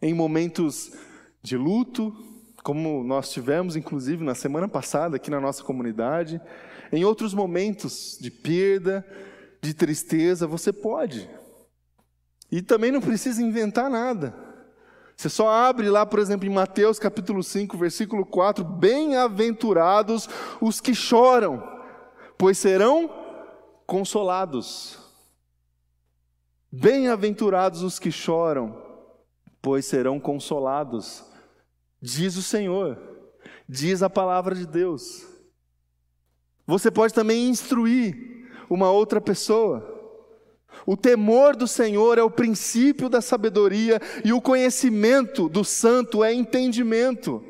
Em 0.00 0.14
momentos 0.14 0.92
de 1.42 1.56
luto, 1.56 2.14
como 2.62 3.02
nós 3.02 3.30
tivemos, 3.30 3.76
inclusive, 3.76 4.24
na 4.24 4.34
semana 4.34 4.68
passada 4.68 5.16
aqui 5.16 5.30
na 5.30 5.40
nossa 5.40 5.62
comunidade, 5.62 6.40
em 6.92 7.04
outros 7.04 7.34
momentos 7.34 8.18
de 8.20 8.30
perda, 8.30 9.06
de 9.60 9.74
tristeza, 9.74 10.46
você 10.46 10.72
pode. 10.72 11.28
E 12.50 12.62
também 12.62 12.90
não 12.90 13.00
precisa 13.00 13.42
inventar 13.42 13.90
nada. 13.90 14.34
Você 15.16 15.28
só 15.28 15.50
abre 15.50 15.90
lá, 15.90 16.06
por 16.06 16.20
exemplo, 16.20 16.46
em 16.46 16.52
Mateus 16.52 16.98
capítulo 16.98 17.42
5, 17.42 17.76
versículo 17.76 18.24
4: 18.24 18.64
Bem-aventurados 18.64 20.28
os 20.60 20.80
que 20.80 20.94
choram, 20.94 21.62
pois 22.38 22.56
serão 22.56 23.10
consolados. 23.88 24.98
Bem-aventurados 26.70 27.82
os 27.82 27.98
que 27.98 28.12
choram, 28.12 28.76
pois 29.62 29.86
serão 29.86 30.20
consolados, 30.20 31.24
diz 31.98 32.36
o 32.36 32.42
Senhor, 32.42 32.98
diz 33.66 34.02
a 34.02 34.10
palavra 34.10 34.54
de 34.54 34.66
Deus. 34.66 35.26
Você 36.66 36.90
pode 36.90 37.14
também 37.14 37.48
instruir 37.48 38.46
uma 38.68 38.90
outra 38.90 39.22
pessoa. 39.22 39.96
O 40.84 40.94
temor 40.94 41.56
do 41.56 41.66
Senhor 41.66 42.18
é 42.18 42.22
o 42.22 42.30
princípio 42.30 43.08
da 43.08 43.22
sabedoria 43.22 43.98
e 44.22 44.34
o 44.34 44.40
conhecimento 44.42 45.48
do 45.48 45.64
santo 45.64 46.22
é 46.22 46.30
entendimento. 46.30 47.42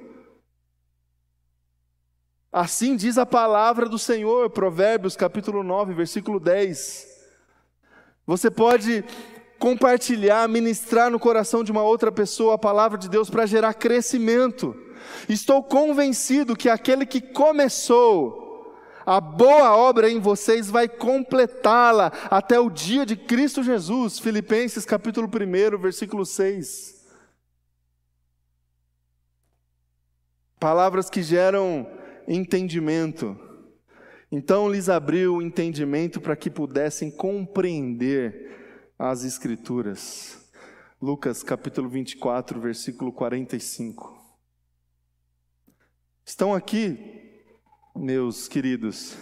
Assim 2.52 2.96
diz 2.96 3.18
a 3.18 3.26
palavra 3.26 3.88
do 3.88 3.98
Senhor, 3.98 4.48
Provérbios 4.48 5.14
capítulo 5.14 5.62
9, 5.62 5.92
versículo 5.92 6.40
10. 6.40 7.06
Você 8.26 8.50
pode 8.50 9.04
compartilhar, 9.58 10.48
ministrar 10.48 11.10
no 11.10 11.18
coração 11.18 11.62
de 11.62 11.70
uma 11.70 11.82
outra 11.82 12.10
pessoa 12.10 12.54
a 12.54 12.58
palavra 12.58 12.96
de 12.96 13.08
Deus 13.08 13.28
para 13.28 13.44
gerar 13.44 13.74
crescimento. 13.74 14.74
Estou 15.28 15.62
convencido 15.62 16.56
que 16.56 16.70
aquele 16.70 17.04
que 17.04 17.20
começou 17.20 18.46
a 19.04 19.20
boa 19.20 19.76
obra 19.76 20.10
em 20.10 20.20
vocês 20.20 20.70
vai 20.70 20.88
completá-la 20.88 22.12
até 22.30 22.58
o 22.58 22.70
dia 22.70 23.04
de 23.04 23.16
Cristo 23.16 23.62
Jesus. 23.62 24.18
Filipenses 24.18 24.86
capítulo 24.86 25.28
1, 25.28 25.78
versículo 25.78 26.24
6. 26.24 27.06
Palavras 30.58 31.08
que 31.08 31.22
geram 31.22 31.97
entendimento. 32.28 33.36
Então 34.30 34.70
lhes 34.70 34.90
abriu 34.90 35.36
o 35.36 35.42
entendimento 35.42 36.20
para 36.20 36.36
que 36.36 36.50
pudessem 36.50 37.10
compreender 37.10 38.92
as 38.98 39.24
Escrituras. 39.24 40.46
Lucas 41.00 41.42
capítulo 41.42 41.88
24, 41.88 42.60
versículo 42.60 43.12
45. 43.12 44.18
Estão 46.24 46.52
aqui, 46.54 47.40
meus 47.96 48.48
queridos, 48.48 49.16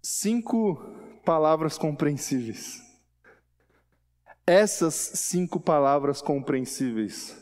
cinco 0.00 0.76
palavras 1.24 1.76
compreensíveis. 1.76 2.80
Essas 4.46 4.94
cinco 4.94 5.60
palavras 5.60 6.22
compreensíveis 6.22 7.41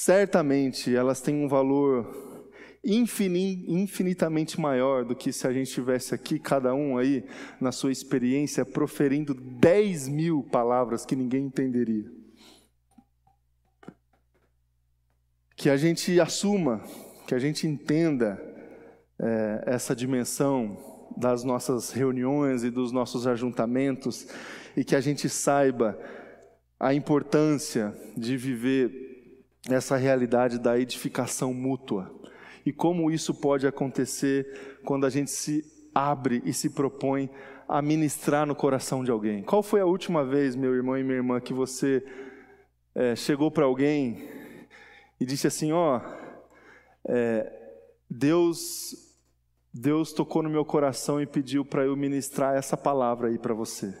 certamente 0.00 0.96
elas 0.96 1.20
têm 1.20 1.44
um 1.44 1.46
valor 1.46 2.48
infinitamente 2.82 4.58
maior 4.58 5.04
do 5.04 5.14
que 5.14 5.30
se 5.30 5.46
a 5.46 5.52
gente 5.52 5.66
estivesse 5.66 6.14
aqui, 6.14 6.38
cada 6.38 6.74
um 6.74 6.96
aí, 6.96 7.22
na 7.60 7.70
sua 7.70 7.92
experiência, 7.92 8.64
proferindo 8.64 9.34
10 9.34 10.08
mil 10.08 10.42
palavras 10.44 11.04
que 11.04 11.14
ninguém 11.14 11.44
entenderia. 11.44 12.10
Que 15.54 15.68
a 15.68 15.76
gente 15.76 16.18
assuma, 16.18 16.82
que 17.26 17.34
a 17.34 17.38
gente 17.38 17.66
entenda 17.66 18.40
é, 19.18 19.64
essa 19.66 19.94
dimensão 19.94 20.78
das 21.14 21.44
nossas 21.44 21.90
reuniões 21.90 22.64
e 22.64 22.70
dos 22.70 22.90
nossos 22.90 23.26
ajuntamentos 23.26 24.26
e 24.74 24.82
que 24.82 24.96
a 24.96 25.00
gente 25.02 25.28
saiba 25.28 25.98
a 26.78 26.94
importância 26.94 27.94
de 28.16 28.38
viver 28.38 29.09
essa 29.68 29.96
realidade 29.96 30.58
da 30.58 30.78
edificação 30.78 31.52
mútua. 31.52 32.14
E 32.64 32.72
como 32.72 33.10
isso 33.10 33.34
pode 33.34 33.66
acontecer 33.66 34.78
quando 34.84 35.06
a 35.06 35.10
gente 35.10 35.30
se 35.30 35.64
abre 35.94 36.42
e 36.44 36.52
se 36.52 36.70
propõe 36.70 37.30
a 37.68 37.80
ministrar 37.80 38.46
no 38.46 38.54
coração 38.54 39.04
de 39.04 39.10
alguém. 39.10 39.42
Qual 39.42 39.62
foi 39.62 39.80
a 39.80 39.86
última 39.86 40.24
vez, 40.24 40.56
meu 40.56 40.74
irmão 40.74 40.98
e 40.98 41.04
minha 41.04 41.16
irmã, 41.16 41.40
que 41.40 41.52
você 41.52 42.04
é, 42.94 43.14
chegou 43.14 43.50
para 43.50 43.64
alguém 43.64 44.28
e 45.20 45.24
disse 45.24 45.46
assim: 45.46 45.72
Ó, 45.72 46.00
é, 47.06 47.50
Deus, 48.08 48.94
Deus 49.72 50.12
tocou 50.12 50.42
no 50.42 50.50
meu 50.50 50.64
coração 50.64 51.20
e 51.20 51.26
pediu 51.26 51.64
para 51.64 51.84
eu 51.84 51.96
ministrar 51.96 52.56
essa 52.56 52.76
palavra 52.76 53.28
aí 53.28 53.38
para 53.38 53.54
você, 53.54 53.96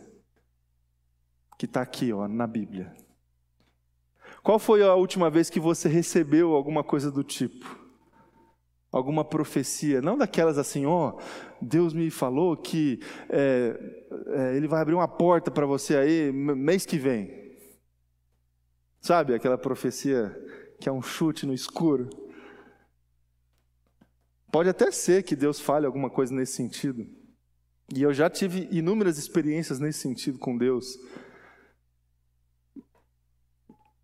que 1.56 1.66
está 1.66 1.80
aqui, 1.80 2.12
ó, 2.12 2.26
na 2.26 2.46
Bíblia. 2.46 2.92
Qual 4.42 4.58
foi 4.58 4.82
a 4.82 4.94
última 4.94 5.28
vez 5.30 5.50
que 5.50 5.60
você 5.60 5.88
recebeu 5.88 6.54
alguma 6.54 6.82
coisa 6.82 7.10
do 7.10 7.22
tipo? 7.22 7.80
alguma 8.92 9.24
profecia, 9.24 10.02
não 10.02 10.18
daquelas 10.18 10.58
assim, 10.58 10.84
ó, 10.84 11.10
oh, 11.10 11.20
Deus 11.60 11.94
me 11.94 12.10
falou 12.10 12.56
que 12.56 13.00
é, 13.28 13.78
é, 14.28 14.56
Ele 14.56 14.66
vai 14.66 14.80
abrir 14.80 14.94
uma 14.94 15.06
porta 15.06 15.50
para 15.50 15.66
você 15.66 15.96
aí 15.96 16.32
mês 16.32 16.84
que 16.84 16.98
vem. 16.98 17.38
Sabe 19.00 19.34
aquela 19.34 19.56
profecia 19.56 20.36
que 20.80 20.88
é 20.88 20.92
um 20.92 21.02
chute 21.02 21.46
no 21.46 21.54
escuro? 21.54 22.10
Pode 24.50 24.68
até 24.68 24.90
ser 24.90 25.22
que 25.22 25.36
Deus 25.36 25.60
fale 25.60 25.86
alguma 25.86 26.10
coisa 26.10 26.34
nesse 26.34 26.54
sentido. 26.54 27.06
E 27.94 28.02
eu 28.02 28.12
já 28.12 28.28
tive 28.28 28.68
inúmeras 28.70 29.16
experiências 29.16 29.78
nesse 29.78 30.00
sentido 30.00 30.38
com 30.38 30.56
Deus. 30.56 30.98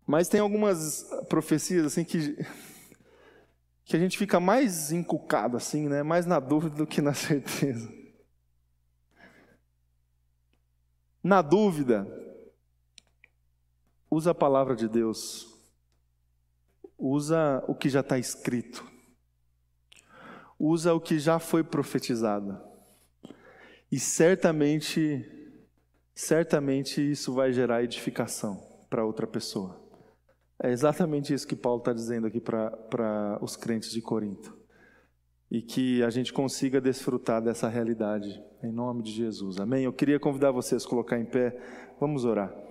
Mas 0.07 0.29
tem 0.29 0.39
algumas 0.39 1.03
profecias 1.27 1.85
assim 1.85 2.05
que 2.05 2.37
que 3.83 3.95
a 3.95 3.99
gente 3.99 4.17
fica 4.17 4.37
mais 4.37 4.91
encucado 4.91 5.55
assim, 5.55 5.87
né? 5.87 6.03
Mais 6.03 6.25
na 6.25 6.41
dúvida 6.41 6.75
do 6.75 6.85
que 6.85 7.01
na 7.01 7.13
certeza. 7.15 7.89
Na 11.23 11.41
dúvida, 11.41 12.05
usa 14.11 14.31
a 14.31 14.35
palavra 14.35 14.75
de 14.75 14.89
Deus. 14.89 15.47
Usa 16.97 17.63
o 17.67 17.73
que 17.73 17.89
já 17.89 18.01
está 18.01 18.17
escrito. 18.17 18.85
Usa 20.59 20.93
o 20.93 20.99
que 20.99 21.17
já 21.17 21.39
foi 21.39 21.63
profetizado. 21.63 22.59
E 23.89 23.97
certamente, 23.99 25.25
certamente 26.13 26.99
isso 27.11 27.33
vai 27.33 27.53
gerar 27.53 27.83
edificação 27.83 28.85
para 28.89 29.05
outra 29.05 29.25
pessoa. 29.25 29.86
É 30.61 30.71
exatamente 30.71 31.33
isso 31.33 31.47
que 31.47 31.55
Paulo 31.55 31.79
está 31.79 31.93
dizendo 31.93 32.27
aqui 32.27 32.39
para 32.39 33.37
os 33.41 33.55
crentes 33.55 33.91
de 33.91 34.01
Corinto. 34.01 34.55
E 35.49 35.61
que 35.61 36.03
a 36.03 36.09
gente 36.09 36.33
consiga 36.33 36.81
desfrutar 36.81 37.41
dessa 37.41 37.69
realidade, 37.69 38.43
em 38.61 38.71
nome 38.71 39.01
de 39.03 39.11
Jesus. 39.11 39.59
Amém? 39.59 39.85
Eu 39.85 39.93
queria 39.93 40.19
convidar 40.19 40.51
vocês 40.51 40.85
a 40.85 40.89
colocar 40.89 41.17
em 41.17 41.25
pé, 41.25 41.57
vamos 41.99 42.25
orar. 42.25 42.66